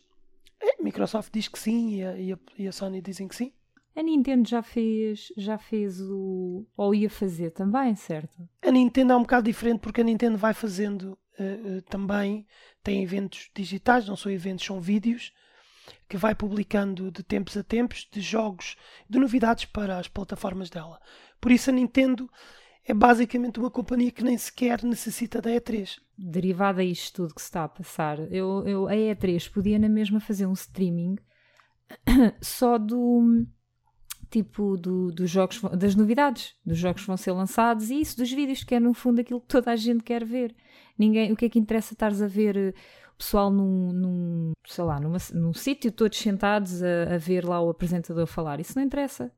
a 0.63 0.83
Microsoft 0.83 1.33
diz 1.33 1.49
que 1.49 1.59
sim 1.59 1.95
e 1.95 2.33
a, 2.33 2.39
e 2.59 2.69
a 2.69 2.73
Sony 2.73 3.01
dizem 3.01 3.27
que 3.27 3.35
sim. 3.35 3.53
A 3.99 4.03
Nintendo 4.03 4.49
já 4.49 4.63
fez, 4.63 5.33
já 5.37 5.59
fez 5.59 6.01
o. 6.01 6.65
ou 6.77 6.95
ia 6.95 7.11
fazer 7.11 7.51
também, 7.51 7.97
certo? 7.97 8.49
A 8.63 8.71
Nintendo 8.71 9.13
é 9.13 9.17
um 9.17 9.23
bocado 9.23 9.47
diferente 9.47 9.81
porque 9.81 10.03
a 10.03 10.05
Nintendo 10.05 10.39
vai 10.39 10.55
fazendo 10.55 11.19
uh, 11.37 11.79
uh, 11.79 11.83
também, 11.83 12.47
tem 12.81 13.03
eventos 13.03 13.51
digitais, 13.53 14.07
não 14.07 14.15
são 14.15 14.31
eventos, 14.31 14.65
são 14.65 14.81
vídeos 14.81 15.33
que 16.09 16.17
vai 16.17 16.33
publicando 16.33 17.11
de 17.11 17.25
tempos 17.25 17.57
a 17.57 17.65
tempos 17.65 18.09
de 18.09 18.21
jogos, 18.21 18.77
de 19.11 19.19
novidades 19.19 19.65
para 19.65 19.99
as 19.99 20.07
plataformas 20.07 20.71
dela. 20.71 21.01
Por 21.41 21.51
isso 21.51 21.69
a 21.69 21.73
Nintendo 21.73 22.31
é 22.85 22.95
basicamente 22.95 23.59
uma 23.59 23.69
companhia 23.69 24.13
que 24.13 24.23
nem 24.23 24.39
sequer 24.39 24.81
necessita 24.85 25.43
da 25.43 25.51
E3. 25.51 25.99
Derivado 26.17 26.79
a 26.79 26.85
isto 26.85 27.23
tudo 27.23 27.35
que 27.35 27.41
se 27.41 27.49
está 27.49 27.65
a 27.65 27.69
passar, 27.69 28.21
eu, 28.33 28.63
eu, 28.65 28.87
a 28.87 28.93
E3 28.93 29.51
podia 29.51 29.77
na 29.77 29.89
mesma 29.89 30.21
fazer 30.21 30.47
um 30.47 30.53
streaming 30.53 31.17
só 32.41 32.79
do 32.79 33.45
tipo 34.29 34.77
do, 34.77 35.11
dos 35.11 35.31
jogos, 35.31 35.61
das 35.77 35.95
novidades, 35.95 36.55
dos 36.65 36.79
jogos 36.79 37.03
que 37.03 37.07
vão 37.07 37.17
ser 37.17 37.33
lançados 37.33 37.91
e 37.91 38.01
isso, 38.01 38.17
dos 38.17 38.31
vídeos, 38.31 38.65
que 38.65 38.75
é 38.75 38.81
no 38.81 38.95
fundo 38.95 39.21
aquilo 39.21 39.41
que 39.41 39.49
toda 39.49 39.71
a 39.71 39.77
gente 39.77 40.03
quer 40.03 40.25
ver. 40.25 40.55
Ninguém, 40.99 41.33
o 41.33 41.37
que 41.37 41.47
é 41.47 41.49
que 41.49 41.59
interessa 41.59 41.95
estares 41.95 42.21
a 42.21 42.27
ver 42.27 42.75
pessoal 43.19 43.51
num, 43.51 43.93
num 43.93 44.53
sei 44.65 44.85
lá, 44.85 45.01
numa, 45.01 45.19
num 45.35 45.53
sítio 45.53 45.91
todos 45.91 46.17
sentados 46.17 46.83
a, 46.83 47.15
a, 47.15 47.19
ver 47.19 47.45
lá 47.45 47.61
o 47.61 47.69
apresentador 47.69 48.27
falar. 48.27 48.61
Isso 48.61 48.75
não 48.77 48.85
interessa. 48.85 49.33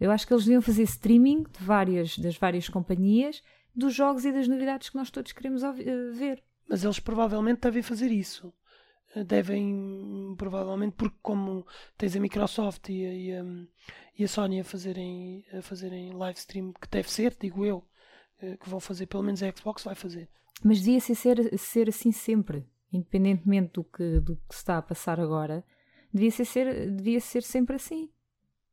Eu 0.00 0.10
acho 0.10 0.26
que 0.26 0.32
eles 0.32 0.44
deviam 0.44 0.62
fazer 0.62 0.82
streaming 0.82 1.42
de 1.42 1.62
várias, 1.62 2.18
das 2.18 2.36
várias 2.36 2.68
companhias 2.68 3.42
dos 3.74 3.94
jogos 3.94 4.24
e 4.24 4.32
das 4.32 4.48
novidades 4.48 4.90
que 4.90 4.96
nós 4.96 5.10
todos 5.10 5.32
queremos 5.32 5.62
eh, 5.62 6.10
ver. 6.12 6.42
Mas 6.68 6.82
eles 6.82 6.98
provavelmente 6.98 7.60
devem 7.60 7.82
fazer 7.82 8.10
isso. 8.10 8.52
Devem, 9.26 10.34
provavelmente, 10.38 10.94
porque 10.96 11.16
como 11.22 11.66
tens 11.98 12.16
a 12.16 12.20
Microsoft 12.20 12.88
e 12.88 13.04
a, 13.04 13.12
e 13.12 13.32
a, 13.32 13.44
e 14.18 14.24
a 14.24 14.28
Sony 14.28 14.60
a 14.60 14.64
fazerem, 14.64 15.44
a 15.52 15.60
fazerem 15.60 16.12
live 16.12 16.38
stream, 16.38 16.72
que 16.72 16.88
deve 16.88 17.10
ser, 17.10 17.36
digo 17.38 17.64
eu, 17.64 17.84
eh, 18.40 18.56
que 18.56 18.68
vão 18.68 18.80
fazer, 18.80 19.06
pelo 19.06 19.22
menos 19.22 19.42
a 19.42 19.50
Xbox 19.50 19.84
vai 19.84 19.94
fazer. 19.94 20.30
Mas 20.64 20.78
devia 20.80 21.00
ser, 21.00 21.58
ser 21.58 21.88
assim 21.88 22.10
sempre 22.10 22.66
independentemente 22.92 23.72
do 23.74 23.84
que, 23.84 24.20
do 24.20 24.36
que 24.36 24.54
se 24.54 24.58
está 24.58 24.78
a 24.78 24.82
passar 24.82 25.18
agora, 25.18 25.64
devia 26.12 26.30
ser, 26.30 26.44
ser, 26.44 26.90
devia 26.90 27.20
ser 27.20 27.42
sempre 27.42 27.76
assim. 27.76 28.10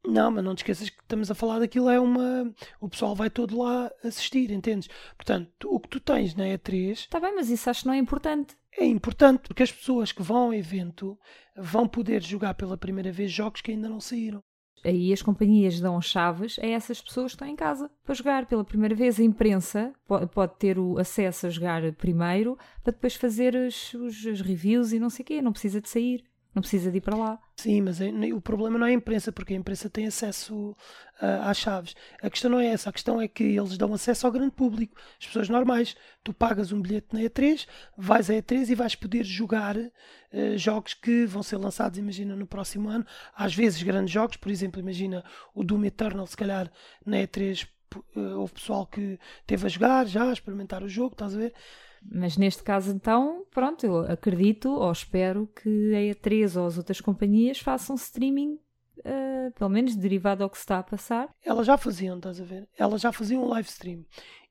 Não, 0.06 0.32
mas 0.32 0.43
não 0.43 0.56
te 0.56 0.60
esqueças 0.60 0.89
que 0.89 1.02
estamos 1.02 1.30
a 1.30 1.36
falar 1.36 1.60
daquilo, 1.60 1.89
é 1.89 1.99
uma. 1.99 2.54
O 2.80 2.88
pessoal 2.88 3.15
vai 3.15 3.30
todo 3.30 3.58
lá 3.58 3.91
assistir, 4.04 4.49
entendes? 4.52 4.89
Portanto, 5.15 5.67
o 5.69 5.80
que 5.80 5.89
tu 5.89 5.99
tens 5.99 6.36
na 6.36 6.45
E3. 6.45 6.91
Está 6.91 7.19
bem, 7.19 7.36
mas 7.36 7.49
isso 7.49 7.69
acho 7.69 7.82
que 7.82 7.88
não 7.88 7.93
é 7.93 7.97
importante. 7.97 8.56
É 8.77 8.86
importante 8.86 9.47
porque 9.47 9.63
as 9.63 9.71
pessoas 9.71 10.12
que 10.12 10.21
vão 10.21 10.38
ao 10.38 10.53
evento 10.53 11.17
vão 11.58 11.88
poder 11.88 12.21
jogar 12.21 12.53
pela 12.53 12.77
primeira 12.77 13.12
vez 13.12 13.32
jogos 13.32 13.62
que 13.62 13.71
ainda 13.71 13.89
não 13.89 13.99
saíram. 13.99 14.43
Aí 14.84 15.12
as 15.12 15.21
companhias 15.21 15.79
dão 15.79 16.01
chaves 16.01 16.58
a 16.60 16.65
essas 16.65 17.01
pessoas 17.01 17.32
que 17.32 17.36
estão 17.36 17.47
em 17.47 17.55
casa 17.55 17.91
para 18.03 18.15
jogar 18.15 18.45
pela 18.45 18.63
primeira 18.63 18.95
vez. 18.95 19.19
A 19.19 19.23
imprensa 19.23 19.93
pode 20.34 20.55
ter 20.58 20.79
o 20.79 20.97
acesso 20.97 21.47
a 21.47 21.49
jogar 21.49 21.91
primeiro 21.93 22.58
para 22.82 22.93
depois 22.93 23.15
fazer 23.15 23.55
os, 23.55 23.93
os, 23.93 24.41
reviews 24.41 24.93
e 24.93 24.99
não 24.99 25.10
sei 25.10 25.23
o 25.23 25.25
quê, 25.25 25.41
não 25.41 25.51
precisa 25.51 25.82
de 25.82 25.89
sair. 25.89 26.23
Não 26.53 26.62
precisa 26.62 26.91
de 26.91 26.97
ir 26.97 27.01
para 27.01 27.15
lá. 27.15 27.39
Sim, 27.55 27.81
mas 27.81 28.01
é- 28.01 28.09
o 28.33 28.41
problema 28.41 28.79
não 28.79 28.88
é 28.88 28.89
a 28.89 28.93
imprensa, 28.93 29.31
porque 29.31 29.53
a 29.53 29.57
imprensa 29.57 29.89
tem 29.89 30.07
acesso 30.07 30.75
ah, 31.21 31.49
às 31.49 31.57
chaves. 31.57 31.93
A 32.21 32.29
questão 32.29 32.49
não 32.51 32.59
é 32.59 32.67
essa, 32.67 32.89
a 32.89 32.93
questão 32.93 33.21
é 33.21 33.27
que 33.27 33.43
eles 33.43 33.77
dão 33.77 33.93
acesso 33.93 34.25
ao 34.25 34.31
grande 34.31 34.51
público, 34.51 34.95
as 35.19 35.27
pessoas 35.27 35.47
normais. 35.49 35.95
Tu 36.23 36.33
pagas 36.33 36.71
um 36.71 36.81
bilhete 36.81 37.07
na 37.13 37.21
E3, 37.21 37.67
vais 37.97 38.29
à 38.29 38.33
E3 38.35 38.69
e 38.69 38.75
vais 38.75 38.95
poder 38.95 39.23
jogar 39.23 39.75
ah, 39.77 40.57
jogos 40.57 40.93
que 40.93 41.25
vão 41.25 41.43
ser 41.43 41.57
lançados, 41.57 41.99
imagina, 41.99 42.35
no 42.35 42.47
próximo 42.47 42.89
ano. 42.89 43.05
Às 43.35 43.53
vezes 43.53 43.83
grandes 43.83 44.12
jogos, 44.13 44.38
por 44.38 44.49
exemplo, 44.51 44.79
imagina 44.79 45.23
o 45.53 45.63
Doom 45.63 45.85
Eternal, 45.85 46.25
se 46.25 46.38
calhar 46.38 46.71
na 47.05 47.19
E3 47.19 47.65
p- 47.89 47.99
ah, 48.15 48.38
houve 48.38 48.53
pessoal 48.53 48.88
que 48.88 49.19
teve 49.45 49.65
a 49.65 49.69
jogar 49.69 50.07
já, 50.07 50.29
a 50.29 50.33
experimentar 50.33 50.81
o 50.83 50.89
jogo, 50.89 51.13
estás 51.13 51.35
a 51.35 51.38
ver? 51.38 51.53
Mas 52.03 52.38
neste 52.38 52.63
caso, 52.63 52.91
então, 52.91 53.45
pronto, 53.51 53.85
eu 53.85 53.99
acredito 53.99 54.69
ou 54.69 54.91
espero 54.91 55.47
que 55.47 55.93
a 55.93 55.99
E3 56.13 56.59
ou 56.59 56.67
as 56.67 56.77
outras 56.77 57.01
companhias 57.01 57.59
façam 57.59 57.95
streaming, 57.95 58.59
eh, 59.03 59.51
pelo 59.55 59.69
menos 59.69 59.95
derivado 59.95 60.43
ao 60.43 60.49
que 60.49 60.57
se 60.57 60.63
está 60.63 60.79
a 60.79 60.83
passar. 60.83 61.29
Elas 61.43 61.67
já 61.67 61.77
faziam, 61.77 62.17
estás 62.17 62.39
a 62.39 62.43
ver? 62.43 62.67
Elas 62.77 63.01
já 63.01 63.12
faziam 63.12 63.43
um 63.43 63.47
live 63.47 63.67
stream. 63.67 64.05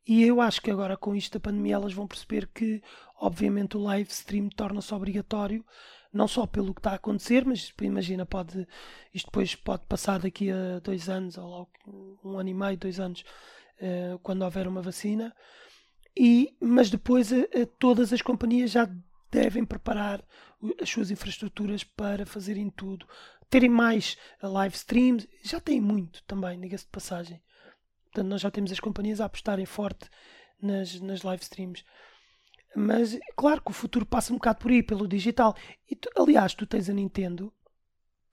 E 0.07 0.23
eu 0.23 0.41
acho 0.41 0.63
que 0.63 0.71
agora 0.71 0.97
com 0.97 1.15
isto 1.15 1.35
da 1.35 1.41
pandemia 1.41 1.75
elas 1.75 1.93
vão 1.93 2.07
perceber 2.07 2.49
que, 2.49 2.83
obviamente, 3.21 3.77
o 3.77 3.83
live 3.83 4.11
stream 4.11 4.49
torna-se 4.49 4.95
obrigatório, 4.95 5.63
não 6.11 6.27
só 6.27 6.47
pelo 6.47 6.73
que 6.73 6.81
está 6.81 6.93
a 6.93 6.95
acontecer, 6.95 7.45
mas 7.45 7.73
imagina, 7.83 8.25
pode, 8.25 8.67
isto 9.13 9.27
depois 9.27 9.55
pode 9.55 9.85
passar 9.87 10.19
daqui 10.19 10.51
a 10.51 10.79
dois 10.79 11.11
anos, 11.11 11.37
ou 11.37 11.69
um 12.25 12.39
ano 12.39 12.49
e 12.49 12.55
meio, 12.55 12.79
dois 12.79 12.99
anos, 12.99 13.23
eh, 13.79 14.19
quando 14.23 14.43
houver 14.43 14.67
uma 14.67 14.81
vacina. 14.81 15.35
E, 16.19 16.57
mas 16.61 16.91
depois 16.91 17.31
eh, 17.33 17.49
eh, 17.53 17.65
todas 17.67 18.13
as 18.13 18.21
companhias 18.23 18.71
já 18.73 18.91
devem 19.31 19.65
preparar 19.65 20.25
as 20.81 20.89
suas 20.91 21.11
infraestruturas 21.11 21.85
para 21.85 22.27
fazerem 22.27 22.69
tudo. 22.71 23.07
Terem 23.49 23.71
mais 23.71 24.17
eh, 24.43 24.47
live 24.49 24.75
streams, 24.75 25.29
já 25.43 25.61
têm 25.61 25.81
muito 25.81 26.23
também, 26.25 26.59
diga-se 26.61 26.85
de 26.85 26.91
passagem. 26.91 27.41
Portanto, 28.05 28.27
nós 28.29 28.41
já 28.41 28.51
temos 28.51 28.73
as 28.73 28.81
companhias 28.81 29.21
a 29.21 29.27
apostarem 29.27 29.67
forte 29.67 30.09
nas, 30.61 31.01
nas 31.01 31.23
live 31.23 31.43
streams. 31.43 31.85
Mas, 32.75 33.19
claro 33.37 33.63
que 33.63 33.71
o 33.71 33.75
futuro 33.75 34.05
passa 34.05 34.33
um 34.33 34.37
bocado 34.37 34.59
por 34.59 34.71
aí, 34.71 34.83
pelo 34.83 35.07
digital. 35.07 35.55
E 35.91 35.95
tu- 35.97 36.11
aliás, 36.17 36.53
tu 36.55 36.67
tens 36.67 36.89
a 36.89 36.93
Nintendo 36.93 37.53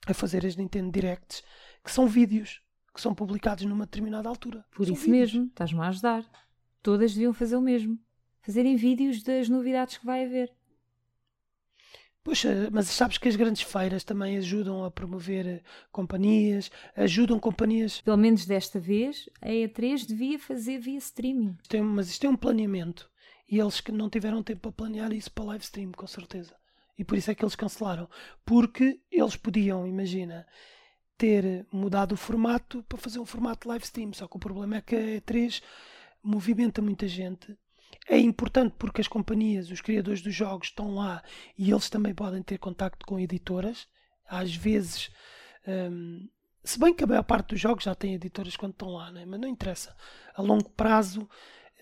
a 0.06 0.12
fazer 0.14 0.44
as 0.44 0.56
Nintendo 0.56 0.90
Directs, 0.90 1.42
que 1.84 1.90
são 1.90 2.06
vídeos 2.06 2.60
que 2.94 3.00
são 3.00 3.14
publicados 3.14 3.64
numa 3.64 3.84
determinada 3.84 4.28
altura. 4.28 4.64
Por 4.74 4.86
São 4.86 4.94
isso 4.94 5.04
vídeos. 5.04 5.32
mesmo, 5.34 5.46
estás-me 5.48 5.80
a 5.80 5.88
ajudar. 5.88 6.24
Todas 6.86 7.14
deviam 7.14 7.34
fazer 7.34 7.56
o 7.56 7.60
mesmo. 7.60 7.98
Fazerem 8.42 8.76
vídeos 8.76 9.20
das 9.20 9.48
novidades 9.48 9.98
que 9.98 10.06
vai 10.06 10.24
haver. 10.24 10.52
Poxa, 12.22 12.70
mas 12.70 12.86
sabes 12.86 13.18
que 13.18 13.26
as 13.26 13.34
grandes 13.34 13.62
feiras 13.62 14.04
também 14.04 14.36
ajudam 14.36 14.84
a 14.84 14.90
promover 14.90 15.46
eh, 15.48 15.62
companhias, 15.90 16.70
ajudam 16.94 17.40
companhias. 17.40 18.00
Pelo 18.02 18.16
menos 18.16 18.46
desta 18.46 18.78
vez, 18.78 19.28
a 19.42 19.48
E3 19.48 20.06
devia 20.06 20.38
fazer 20.38 20.78
via 20.78 20.98
streaming. 20.98 21.58
É- 21.72 21.80
mas 21.80 22.08
isto 22.08 22.24
é 22.24 22.30
um 22.30 22.36
planeamento. 22.36 23.10
E 23.50 23.58
eles 23.58 23.80
que 23.80 23.90
não 23.90 24.08
tiveram 24.08 24.40
tempo 24.40 24.60
para 24.60 24.70
planear 24.70 25.12
isso 25.12 25.32
para 25.32 25.46
live 25.46 25.64
stream, 25.64 25.90
com 25.90 26.06
certeza. 26.06 26.54
E 26.96 27.02
por 27.02 27.18
isso 27.18 27.32
é 27.32 27.34
que 27.34 27.44
eles 27.44 27.56
cancelaram. 27.56 28.08
Porque 28.44 29.00
eles 29.10 29.34
podiam, 29.34 29.88
imagina, 29.88 30.46
ter 31.18 31.66
mudado 31.72 32.12
o 32.12 32.16
formato 32.16 32.84
para 32.84 32.96
fazer 32.96 33.18
um 33.18 33.26
formato 33.26 33.66
live 33.68 33.84
stream. 33.84 34.12
Só 34.12 34.28
que 34.28 34.36
o 34.36 34.40
problema 34.40 34.76
é 34.76 34.80
que 34.80 34.94
a 34.94 35.20
E3 35.20 35.60
movimenta 36.22 36.82
muita 36.82 37.06
gente. 37.06 37.56
É 38.08 38.18
importante 38.18 38.74
porque 38.78 39.00
as 39.00 39.08
companhias, 39.08 39.70
os 39.70 39.80
criadores 39.80 40.22
dos 40.22 40.34
jogos 40.34 40.68
estão 40.68 40.94
lá 40.94 41.22
e 41.56 41.70
eles 41.70 41.90
também 41.90 42.14
podem 42.14 42.42
ter 42.42 42.58
contacto 42.58 43.06
com 43.06 43.18
editoras. 43.18 43.88
Às 44.28 44.54
vezes, 44.54 45.10
hum, 45.66 46.28
se 46.62 46.78
bem 46.78 46.94
que 46.94 47.04
a 47.04 47.06
maior 47.06 47.22
parte 47.22 47.50
dos 47.50 47.60
jogos 47.60 47.84
já 47.84 47.94
tem 47.94 48.14
editoras 48.14 48.56
quando 48.56 48.72
estão 48.72 48.90
lá, 48.90 49.10
né? 49.10 49.24
mas 49.24 49.40
não 49.40 49.48
interessa. 49.48 49.96
A 50.34 50.42
longo 50.42 50.68
prazo 50.70 51.28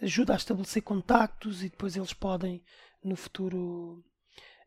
ajuda 0.02 0.34
a 0.34 0.36
estabelecer 0.36 0.82
contactos 0.82 1.62
e 1.62 1.68
depois 1.68 1.96
eles 1.96 2.12
podem 2.12 2.62
no 3.02 3.16
futuro 3.16 4.04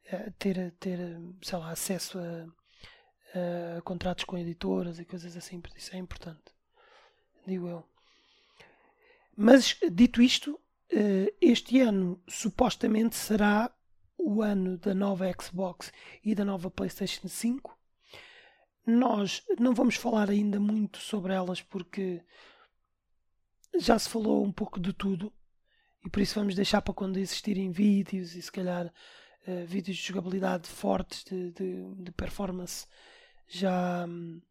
eh, 0.05 0.31
ter, 0.39 0.71
ter 0.79 0.99
sei 1.41 1.59
lá, 1.59 1.71
acesso 1.71 2.19
a, 2.19 3.77
a 3.77 3.81
contratos 3.81 4.25
com 4.25 4.37
editoras 4.37 4.99
e 4.99 5.05
coisas 5.05 5.35
assim, 5.35 5.59
por 5.59 5.75
isso 5.75 5.95
é 5.95 5.99
importante, 5.99 6.51
digo 7.45 7.67
eu. 7.67 7.96
Mas 9.39 9.77
dito 9.91 10.19
isto, 10.19 10.59
eh, 10.89 11.31
este 11.39 11.79
ano 11.79 12.19
supostamente 12.27 13.15
será 13.15 13.71
o 14.17 14.41
ano 14.41 14.79
da 14.79 14.95
nova 14.95 15.31
Xbox 15.31 15.93
e 16.25 16.33
da 16.33 16.43
nova 16.43 16.71
PlayStation 16.71 17.27
5. 17.27 17.77
Nós 18.83 19.43
não 19.59 19.75
vamos 19.75 19.93
falar 19.95 20.31
ainda 20.31 20.59
muito 20.59 20.97
sobre 20.97 21.33
elas 21.33 21.61
porque 21.61 22.23
já 23.77 23.99
se 23.99 24.09
falou 24.09 24.43
um 24.43 24.51
pouco 24.51 24.79
de 24.79 24.91
tudo 24.91 25.31
e 26.03 26.09
por 26.09 26.19
isso 26.19 26.33
vamos 26.33 26.55
deixar 26.55 26.81
para 26.81 26.95
quando 26.95 27.17
existirem 27.17 27.69
vídeos 27.69 28.33
e 28.33 28.41
se 28.41 28.51
calhar 28.51 28.91
eh, 29.45 29.65
vídeos 29.65 29.97
de 29.97 30.03
jogabilidade 30.03 30.67
fortes 30.67 31.23
de, 31.23 31.51
de, 31.51 31.95
de 31.95 32.11
performance 32.11 32.87
já 33.47 34.05
hum, 34.07 34.41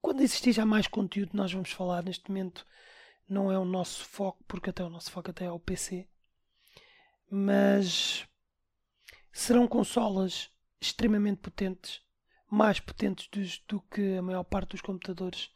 quando 0.00 0.22
existir 0.22 0.52
já 0.52 0.66
mais 0.66 0.88
conteúdo 0.88 1.30
nós 1.34 1.52
vamos 1.52 1.70
falar 1.70 2.02
neste 2.02 2.28
momento 2.28 2.66
não 3.30 3.50
é 3.50 3.58
o 3.58 3.64
nosso 3.64 4.04
foco 4.04 4.44
porque 4.46 4.70
até 4.70 4.84
o 4.84 4.90
nosso 4.90 5.10
foco 5.10 5.30
até 5.30 5.46
é 5.46 5.50
o 5.50 5.58
PC 5.58 6.06
mas 7.30 8.26
serão 9.32 9.66
consolas 9.66 10.50
extremamente 10.80 11.38
potentes 11.38 12.02
mais 12.50 12.80
potentes 12.80 13.28
do 13.68 13.80
que 13.82 14.16
a 14.16 14.22
maior 14.22 14.42
parte 14.42 14.72
dos 14.72 14.80
computadores 14.80 15.50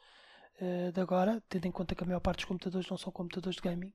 eh, 0.60 0.92
de 0.92 1.00
agora, 1.00 1.42
tendo 1.48 1.66
em 1.66 1.72
conta 1.72 1.94
que 1.94 2.04
a 2.04 2.06
maior 2.06 2.20
parte 2.20 2.38
dos 2.38 2.44
computadores 2.44 2.88
não 2.88 2.96
são 2.96 3.12
computadores 3.12 3.56
de 3.56 3.62
gaming, 3.62 3.92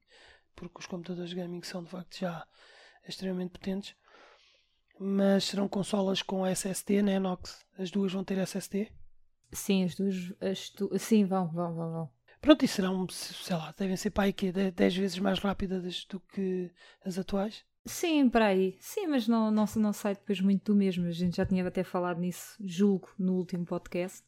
porque 0.55 0.79
os 0.79 0.85
computadores 0.85 1.29
de 1.29 1.37
gaming 1.37 1.63
são 1.63 1.83
de 1.83 1.89
facto 1.89 2.19
já 2.19 2.45
extremamente 3.07 3.51
potentes. 3.51 3.95
Mas 4.99 5.45
serão 5.45 5.69
consolas 5.69 6.21
com 6.21 6.45
SSD, 6.45 7.01
né, 7.01 7.19
Nox? 7.19 7.65
As 7.77 7.89
duas 7.89 8.11
vão 8.11 8.23
ter 8.23 8.37
SSD. 8.37 8.91
Sim, 9.53 9.85
as 9.85 9.95
duas. 9.95 10.15
As 10.41 10.69
tu... 10.69 10.89
Sim, 10.99 11.25
vão, 11.25 11.47
vão, 11.47 11.73
vão, 11.73 11.91
vão. 11.91 12.09
Pronto, 12.41 12.63
e 12.63 12.67
serão, 12.67 13.07
sei 13.09 13.55
lá, 13.55 13.73
devem 13.77 13.97
ser 13.97 14.11
para 14.11 14.23
aí 14.25 14.33
que 14.33 14.51
10 14.51 14.95
vezes 14.95 15.19
mais 15.19 15.39
rápidas 15.39 16.05
do 16.05 16.19
que 16.19 16.71
as 17.03 17.17
atuais. 17.17 17.65
Sim, 17.85 18.29
para 18.29 18.47
aí. 18.47 18.77
Sim, 18.79 19.07
mas 19.07 19.27
não, 19.27 19.51
não, 19.51 19.65
não 19.75 19.93
sai 19.93 20.13
depois 20.13 20.39
muito 20.39 20.71
do 20.71 20.77
mesmo. 20.77 21.05
A 21.07 21.11
gente 21.11 21.37
já 21.37 21.45
tinha 21.45 21.67
até 21.67 21.83
falado 21.83 22.19
nisso, 22.19 22.55
julgo, 22.63 23.09
no 23.17 23.35
último 23.35 23.65
podcast. 23.65 24.23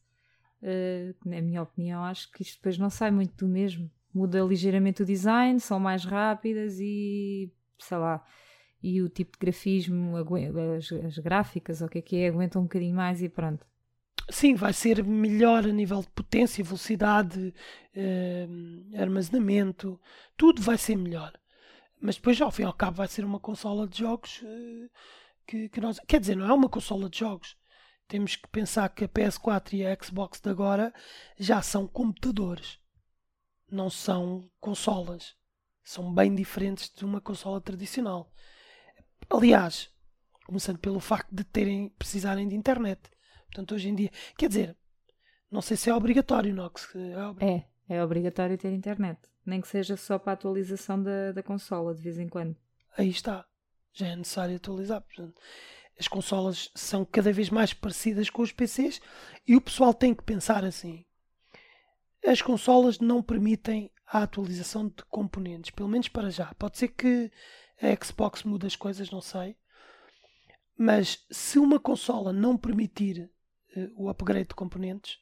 Uh, 0.61 1.15
na 1.27 1.41
minha 1.41 1.61
opinião, 1.61 2.03
acho 2.03 2.31
que 2.31 2.43
isto 2.43 2.57
depois 2.57 2.77
não 2.77 2.89
sai 2.89 3.11
muito 3.11 3.45
do 3.45 3.47
mesmo. 3.47 3.89
Muda 4.13 4.41
ligeiramente 4.41 5.03
o 5.03 5.05
design, 5.05 5.59
são 5.59 5.79
mais 5.79 6.03
rápidas 6.03 6.79
e 6.79 7.51
sei 7.79 7.97
lá. 7.97 8.23
E 8.83 9.01
o 9.01 9.09
tipo 9.09 9.33
de 9.33 9.39
grafismo, 9.39 10.15
as, 10.17 10.91
as 10.91 11.17
gráficas, 11.19 11.81
o 11.81 11.87
que 11.87 11.99
é 11.99 12.01
que 12.01 12.15
é, 12.17 12.27
aguentam 12.27 12.61
um 12.61 12.65
bocadinho 12.65 12.95
mais 12.95 13.21
e 13.21 13.29
pronto. 13.29 13.65
Sim, 14.31 14.55
vai 14.55 14.71
ser 14.71 15.03
melhor 15.03 15.65
a 15.65 15.71
nível 15.73 16.01
de 16.01 16.09
potência, 16.09 16.63
velocidade, 16.63 17.53
eh, 17.93 18.47
armazenamento, 18.97 19.99
tudo 20.37 20.61
vai 20.61 20.77
ser 20.77 20.95
melhor. 20.95 21.33
Mas 21.99 22.15
depois, 22.15 22.39
ao 22.41 22.49
fim 22.51 22.63
e 22.63 22.65
ao 22.65 22.73
cabo, 22.73 22.97
vai 22.97 23.07
ser 23.07 23.25
uma 23.25 23.39
consola 23.39 23.87
de 23.87 23.99
jogos 23.99 24.41
eh, 24.43 24.89
que, 25.45 25.69
que 25.69 25.81
nós. 25.81 25.99
Quer 26.07 26.19
dizer, 26.21 26.35
não 26.35 26.47
é 26.47 26.53
uma 26.53 26.69
consola 26.69 27.09
de 27.09 27.19
jogos. 27.19 27.57
Temos 28.07 28.35
que 28.35 28.47
pensar 28.49 28.89
que 28.89 29.03
a 29.05 29.09
PS4 29.09 29.73
e 29.73 29.85
a 29.85 29.97
Xbox 30.01 30.39
de 30.39 30.49
agora 30.49 30.93
já 31.37 31.61
são 31.61 31.87
computadores, 31.87 32.79
não 33.69 33.89
são 33.89 34.49
consolas. 34.59 35.35
São 35.83 36.13
bem 36.13 36.33
diferentes 36.33 36.89
de 36.93 37.03
uma 37.03 37.19
consola 37.19 37.59
tradicional. 37.59 38.31
Aliás, 39.29 39.89
começando 40.45 40.77
pelo 40.79 40.99
facto 40.99 41.33
de 41.33 41.43
terem 41.43 41.89
precisarem 41.89 42.47
de 42.47 42.55
internet. 42.55 43.01
Portanto, 43.51 43.75
hoje 43.75 43.89
em 43.89 43.95
dia, 43.95 44.09
quer 44.37 44.47
dizer, 44.47 44.77
não 45.51 45.61
sei 45.61 45.75
se 45.75 45.89
é 45.89 45.93
obrigatório, 45.93 46.53
Nox. 46.55 46.87
É 46.95 47.25
obri- 47.25 47.45
É, 47.45 47.65
é 47.95 48.03
obrigatório 48.03 48.57
ter 48.57 48.71
internet. 48.71 49.19
Nem 49.45 49.59
que 49.59 49.67
seja 49.67 49.97
só 49.97 50.17
para 50.17 50.31
a 50.31 50.33
atualização 50.33 51.01
da, 51.01 51.31
da 51.33 51.43
consola 51.43 51.93
de 51.93 52.01
vez 52.01 52.17
em 52.17 52.29
quando. 52.29 52.55
Aí 52.97 53.09
está. 53.09 53.45
Já 53.93 54.07
é 54.07 54.15
necessário 54.15 54.55
atualizar. 54.55 55.01
Portanto, 55.01 55.41
as 55.99 56.07
consolas 56.07 56.71
são 56.73 57.03
cada 57.03 57.33
vez 57.33 57.49
mais 57.49 57.73
parecidas 57.73 58.29
com 58.29 58.41
os 58.41 58.51
PCs 58.53 59.01
e 59.45 59.55
o 59.55 59.61
pessoal 59.61 59.93
tem 59.93 60.13
que 60.13 60.23
pensar 60.23 60.63
assim. 60.63 61.03
As 62.25 62.41
consolas 62.41 62.99
não 62.99 63.21
permitem 63.21 63.91
a 64.07 64.23
atualização 64.23 64.87
de 64.87 65.03
componentes, 65.09 65.71
pelo 65.71 65.89
menos 65.89 66.07
para 66.07 66.29
já. 66.29 66.53
Pode 66.53 66.77
ser 66.77 66.89
que 66.89 67.31
a 67.81 68.05
Xbox 68.05 68.43
mude 68.43 68.67
as 68.67 68.75
coisas, 68.75 69.09
não 69.11 69.21
sei. 69.21 69.57
Mas 70.77 71.25
se 71.31 71.57
uma 71.59 71.79
consola 71.79 72.31
não 72.31 72.55
permitir 72.57 73.30
o 73.95 74.09
upgrade 74.09 74.49
de 74.49 74.55
componentes, 74.55 75.17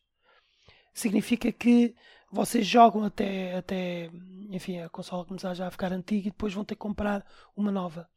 significa 0.93 1.51
que 1.51 1.95
vocês 2.31 2.65
jogam 2.65 3.03
até, 3.03 3.55
até 3.55 4.09
enfim, 4.49 4.79
a 4.79 4.89
consola 4.89 5.25
começar 5.25 5.53
já 5.53 5.67
a 5.67 5.71
ficar 5.71 5.91
antiga 5.91 6.27
e 6.27 6.31
depois 6.31 6.53
vão 6.53 6.65
ter 6.65 6.75
que 6.75 6.81
comprar 6.81 7.25
uma 7.55 7.71
nova. 7.71 8.07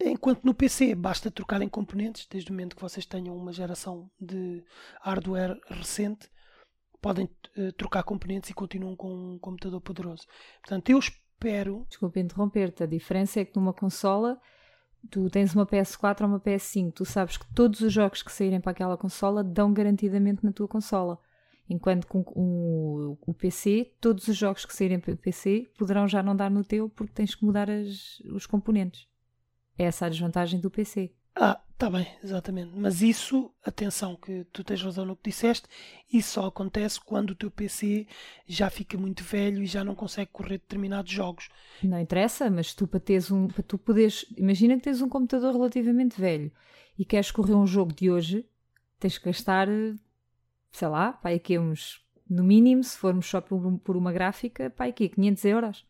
Enquanto 0.00 0.44
no 0.44 0.54
PC 0.54 0.94
basta 0.94 1.30
trocarem 1.30 1.68
componentes, 1.68 2.26
desde 2.30 2.50
o 2.50 2.52
momento 2.52 2.76
que 2.76 2.82
vocês 2.82 3.04
tenham 3.04 3.36
uma 3.36 3.52
geração 3.52 4.08
de 4.20 4.64
hardware 5.00 5.58
recente, 5.66 6.30
podem 7.00 7.28
uh, 7.56 7.72
trocar 7.72 8.04
componentes 8.04 8.50
e 8.50 8.54
continuam 8.54 8.94
com 8.94 9.12
um 9.12 9.38
computador 9.38 9.80
poderoso. 9.80 10.26
Portanto, 10.60 10.90
eu 10.90 10.98
espero. 10.98 11.84
Desculpa 11.88 12.20
interromper-te, 12.20 12.82
a 12.82 12.86
diferença 12.86 13.40
é 13.40 13.44
que 13.44 13.56
numa 13.56 13.72
consola 13.72 14.40
tu 15.10 15.28
tens 15.30 15.54
uma 15.54 15.66
PS4 15.66 16.22
ou 16.22 16.28
uma 16.28 16.40
PS5, 16.40 16.92
tu 16.92 17.04
sabes 17.04 17.36
que 17.36 17.46
todos 17.54 17.80
os 17.80 17.92
jogos 17.92 18.22
que 18.22 18.32
saírem 18.32 18.60
para 18.60 18.72
aquela 18.72 18.96
consola 18.96 19.42
dão 19.42 19.72
garantidamente 19.72 20.44
na 20.44 20.52
tua 20.52 20.68
consola. 20.68 21.18
Enquanto 21.70 22.06
com 22.06 22.20
o, 22.28 23.18
o 23.26 23.34
PC, 23.34 23.92
todos 24.00 24.26
os 24.26 24.36
jogos 24.36 24.64
que 24.64 24.74
saírem 24.74 24.98
para 24.98 25.12
o 25.12 25.16
PC 25.16 25.70
poderão 25.78 26.08
já 26.08 26.22
não 26.22 26.34
dar 26.34 26.50
no 26.50 26.64
teu 26.64 26.88
porque 26.88 27.12
tens 27.12 27.34
que 27.34 27.44
mudar 27.44 27.68
as, 27.70 28.20
os 28.32 28.46
componentes. 28.46 29.06
É 29.78 29.84
essa 29.84 30.06
a 30.06 30.08
desvantagem 30.08 30.60
do 30.60 30.70
PC. 30.70 31.12
Ah, 31.36 31.60
está 31.78 31.88
bem, 31.88 32.08
exatamente. 32.24 32.72
Mas 32.74 33.02
isso, 33.02 33.52
atenção, 33.64 34.16
que 34.16 34.44
tu 34.52 34.64
tens 34.64 34.82
razão 34.82 35.04
no 35.04 35.14
que 35.14 35.30
disseste, 35.30 35.68
isso 36.12 36.32
só 36.32 36.46
acontece 36.46 37.00
quando 37.00 37.30
o 37.30 37.34
teu 37.36 37.52
PC 37.52 38.08
já 38.48 38.68
fica 38.68 38.98
muito 38.98 39.22
velho 39.22 39.62
e 39.62 39.66
já 39.66 39.84
não 39.84 39.94
consegue 39.94 40.30
correr 40.32 40.58
determinados 40.58 41.12
jogos. 41.12 41.48
Não 41.80 42.00
interessa, 42.00 42.50
mas 42.50 42.74
tu 42.74 42.88
para 42.88 42.98
teres 42.98 43.30
um. 43.30 43.46
Para 43.46 43.62
tu 43.62 43.78
poderes. 43.78 44.26
Imagina 44.36 44.76
que 44.76 44.82
tens 44.82 45.00
um 45.00 45.08
computador 45.08 45.52
relativamente 45.52 46.20
velho 46.20 46.50
e 46.98 47.04
queres 47.04 47.30
correr 47.30 47.54
um 47.54 47.66
jogo 47.66 47.92
de 47.92 48.10
hoje, 48.10 48.44
tens 48.98 49.16
que 49.16 49.26
gastar, 49.26 49.68
sei 50.72 50.88
lá, 50.88 51.12
para 51.12 51.36
aqui 51.36 51.60
uns. 51.60 52.04
No 52.28 52.42
mínimo, 52.42 52.82
se 52.82 52.98
formos 52.98 53.26
só 53.26 53.40
por, 53.40 53.78
por 53.78 53.96
uma 53.96 54.12
gráfica, 54.12 54.68
para 54.68 54.86
aqui 54.86 55.08
500 55.08 55.44
euros. 55.44 55.86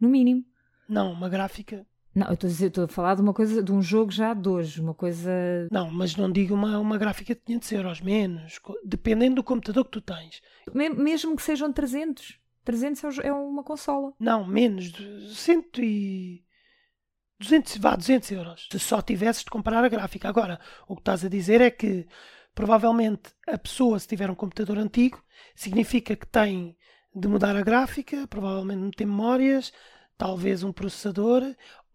No 0.00 0.08
mínimo. 0.08 0.44
Não, 0.88 1.12
uma 1.12 1.28
gráfica 1.28 1.86
não, 2.14 2.26
eu 2.28 2.34
estou 2.34 2.48
a, 2.48 2.50
dizer, 2.50 2.66
estou 2.66 2.84
a 2.84 2.88
falar 2.88 3.14
de 3.14 3.22
uma 3.22 3.34
coisa, 3.34 3.62
de 3.62 3.72
um 3.72 3.82
jogo 3.82 4.10
já 4.10 4.34
de 4.34 4.48
hoje, 4.48 4.80
uma 4.80 4.94
coisa. 4.94 5.30
Não, 5.70 5.90
mas 5.90 6.16
não 6.16 6.30
digo 6.30 6.54
uma, 6.54 6.78
uma 6.78 6.98
gráfica 6.98 7.34
de 7.34 7.40
500 7.42 7.72
euros, 7.72 8.00
menos, 8.00 8.58
dependendo 8.84 9.36
do 9.36 9.44
computador 9.44 9.84
que 9.84 9.92
tu 9.92 10.00
tens. 10.00 10.42
Mesmo 10.72 11.36
que 11.36 11.42
sejam 11.42 11.72
300. 11.72 12.38
300 12.64 13.18
é, 13.18 13.28
é 13.28 13.32
uma 13.32 13.62
consola. 13.62 14.12
Não, 14.18 14.46
menos, 14.46 14.92
de 14.92 15.34
100 15.34 15.64
e. 15.78 16.44
200, 17.40 17.76
vá, 17.76 17.94
200 17.94 18.30
euros. 18.32 18.68
Se 18.70 18.78
só 18.80 19.00
tivesses 19.00 19.44
de 19.44 19.50
comprar 19.50 19.84
a 19.84 19.88
gráfica. 19.88 20.28
Agora, 20.28 20.58
o 20.88 20.96
que 20.96 21.02
estás 21.02 21.24
a 21.24 21.28
dizer 21.28 21.60
é 21.60 21.70
que 21.70 22.06
provavelmente 22.52 23.30
a 23.46 23.56
pessoa, 23.56 23.98
se 23.98 24.08
tiver 24.08 24.28
um 24.28 24.34
computador 24.34 24.76
antigo, 24.76 25.22
significa 25.54 26.16
que 26.16 26.26
tem 26.26 26.76
de 27.14 27.28
mudar 27.28 27.54
a 27.54 27.62
gráfica, 27.62 28.26
provavelmente 28.26 28.80
não 28.80 28.90
tem 28.90 29.06
memórias, 29.06 29.72
talvez 30.16 30.64
um 30.64 30.72
processador, 30.72 31.42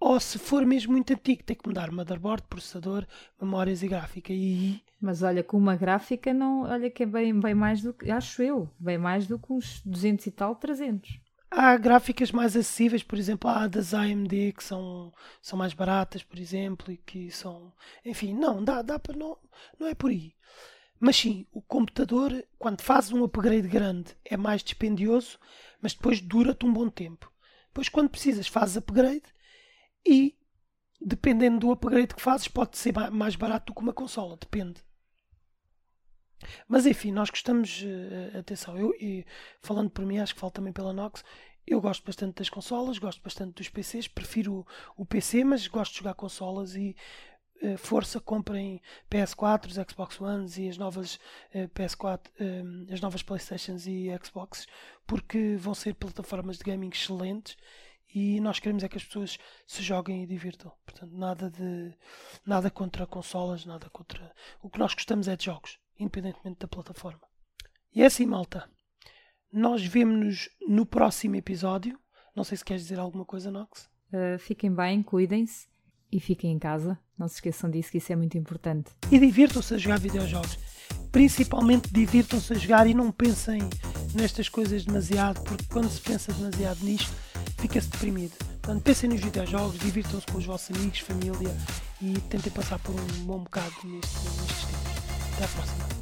ou 0.03 0.19
se 0.19 0.37
for 0.37 0.65
mesmo 0.65 0.91
muito 0.91 1.13
antigo, 1.13 1.43
tem 1.43 1.55
que 1.55 1.65
mudar 1.65 1.89
motherboard, 1.89 2.43
processador, 2.49 3.07
memórias 3.41 3.81
e 3.81 3.87
gráfica. 3.87 4.33
E... 4.33 4.81
Mas 4.99 5.23
olha, 5.23 5.41
com 5.41 5.57
uma 5.57 5.77
gráfica, 5.77 6.33
não, 6.33 6.63
olha 6.63 6.89
que 6.89 7.03
é 7.03 7.05
bem, 7.05 7.39
bem 7.39 7.53
mais 7.53 7.81
do 7.81 7.93
que, 7.93 8.11
acho 8.11 8.41
eu, 8.41 8.69
bem 8.77 8.97
mais 8.97 9.27
do 9.27 9.39
que 9.39 9.53
uns 9.53 9.81
200 9.85 10.27
e 10.27 10.31
tal, 10.31 10.55
300. 10.55 11.21
Há 11.49 11.77
gráficas 11.77 12.31
mais 12.33 12.57
acessíveis, 12.57 13.01
por 13.01 13.17
exemplo, 13.17 13.49
há 13.49 13.65
das 13.67 13.93
AMD 13.93 14.53
que 14.57 14.63
são, 14.63 15.13
são 15.41 15.57
mais 15.57 15.73
baratas, 15.73 16.21
por 16.21 16.37
exemplo, 16.37 16.91
e 16.91 16.97
que 16.97 17.31
são. 17.31 17.71
Enfim, 18.03 18.33
não, 18.33 18.61
dá, 18.61 18.81
dá 18.81 18.99
para. 18.99 19.15
Não, 19.15 19.37
não 19.79 19.87
é 19.87 19.93
por 19.93 20.09
aí. 20.09 20.33
Mas 20.99 21.15
sim, 21.15 21.45
o 21.51 21.61
computador, 21.61 22.43
quando 22.57 22.81
faz 22.81 23.11
um 23.11 23.23
upgrade 23.23 23.67
grande, 23.67 24.17
é 24.25 24.35
mais 24.35 24.63
dispendioso, 24.63 25.39
mas 25.81 25.93
depois 25.93 26.19
dura-te 26.19 26.65
um 26.65 26.73
bom 26.73 26.89
tempo. 26.89 27.31
Depois, 27.67 27.87
quando 27.87 28.09
precisas, 28.09 28.47
fazes 28.47 28.77
upgrade 28.77 29.32
e 30.05 30.35
dependendo 31.03 31.59
do 31.59 31.71
upgrade 31.71 32.15
que 32.15 32.21
fazes, 32.21 32.47
pode 32.47 32.77
ser 32.77 32.93
mais 33.11 33.35
barato 33.35 33.67
do 33.67 33.75
que 33.75 33.81
uma 33.81 33.93
consola, 33.93 34.37
depende. 34.37 34.81
Mas 36.67 36.85
enfim, 36.85 37.11
nós 37.11 37.29
gostamos, 37.29 37.81
uh, 37.83 38.37
atenção, 38.39 38.77
eu, 38.77 38.93
e, 38.99 39.25
falando 39.61 39.89
por 39.89 40.05
mim, 40.05 40.19
acho 40.19 40.33
que 40.33 40.39
falo 40.39 40.51
também 40.51 40.73
pela 40.73 40.93
Nox, 40.93 41.23
eu 41.65 41.79
gosto 41.79 42.05
bastante 42.05 42.35
das 42.35 42.49
consolas, 42.49 42.97
gosto 42.97 43.21
bastante 43.21 43.55
dos 43.55 43.69
PCs, 43.69 44.07
prefiro 44.07 44.65
o, 44.97 45.05
PC, 45.05 45.43
mas 45.43 45.67
gosto 45.67 45.93
de 45.93 45.99
jogar 45.99 46.13
consolas 46.13 46.75
e 46.75 46.95
uh, 47.61 47.77
força, 47.77 48.19
comprem 48.19 48.81
PS4, 49.09 49.89
Xbox 49.89 50.19
Ones 50.19 50.57
e 50.57 50.67
as 50.67 50.77
novas 50.77 51.15
uh, 51.55 51.69
PS4, 51.69 52.29
as 52.91 52.99
novas 52.99 53.23
Playstations 53.23 53.87
e 53.87 54.07
Xboxes, 54.21 54.67
porque 55.07 55.55
vão 55.57 55.73
ser 55.73 55.95
plataformas 55.95 56.57
de 56.57 56.63
gaming 56.65 56.89
excelentes 56.89 57.55
e 58.13 58.39
nós 58.39 58.59
queremos 58.59 58.83
é 58.83 58.87
que 58.87 58.97
as 58.97 59.03
pessoas 59.03 59.39
se 59.65 59.81
joguem 59.81 60.23
e 60.23 60.27
divirtam. 60.27 60.71
Portanto, 60.85 61.11
nada 61.15 61.49
de 61.49 61.93
nada 62.45 62.69
contra 62.69 63.07
consolas, 63.07 63.65
nada 63.65 63.89
contra. 63.89 64.31
O 64.61 64.69
que 64.69 64.77
nós 64.79 64.93
gostamos 64.93 65.27
é 65.27 65.35
de 65.35 65.45
jogos, 65.45 65.79
independentemente 65.99 66.59
da 66.59 66.67
plataforma. 66.67 67.21
E 67.93 68.01
é 68.03 68.05
assim, 68.05 68.25
malta. 68.25 68.69
Nós 69.51 69.83
vemos-nos 69.85 70.49
no 70.67 70.85
próximo 70.85 71.35
episódio. 71.35 71.99
Não 72.35 72.43
sei 72.43 72.57
se 72.57 72.65
queres 72.65 72.83
dizer 72.83 72.99
alguma 72.99 73.25
coisa, 73.25 73.51
Nox. 73.51 73.89
Uh, 74.11 74.37
fiquem 74.37 74.73
bem, 74.73 75.01
cuidem-se 75.01 75.67
e 76.11 76.19
fiquem 76.19 76.51
em 76.51 76.59
casa. 76.59 76.99
Não 77.17 77.27
se 77.27 77.35
esqueçam 77.35 77.69
disso, 77.69 77.91
que 77.91 77.97
isso 77.97 78.11
é 78.11 78.15
muito 78.15 78.37
importante. 78.37 78.91
E 79.11 79.19
divirtam-se 79.19 79.73
a 79.73 79.77
jogar 79.77 79.99
videojogos. 79.99 80.57
Principalmente 81.11 81.91
divirtam-se 81.91 82.53
a 82.53 82.55
jogar 82.55 82.87
e 82.87 82.93
não 82.93 83.11
pensem 83.11 83.61
nestas 84.15 84.49
coisas 84.49 84.85
demasiado, 84.85 85.43
porque 85.43 85.65
quando 85.71 85.89
se 85.89 86.01
pensa 86.01 86.33
demasiado 86.33 86.83
nisto, 86.83 87.13
fica-se 87.63 87.87
deprimido. 87.87 88.33
Portanto, 88.61 88.83
pensem 88.83 89.09
nos 89.09 89.21
videojogos, 89.21 89.79
divirtam-se 89.79 90.25
com 90.27 90.37
os 90.37 90.45
vossos 90.45 90.75
amigos, 90.75 90.99
família 90.99 91.55
e 92.01 92.13
tentem 92.29 92.51
passar 92.51 92.77
por 92.79 92.93
um 92.93 93.05
bom 93.25 93.39
bocado 93.39 93.73
nestes, 93.85 94.23
nestes 94.41 94.65
tempos. 94.65 94.91
Até 95.33 95.45
à 95.45 95.47
próxima. 95.47 95.93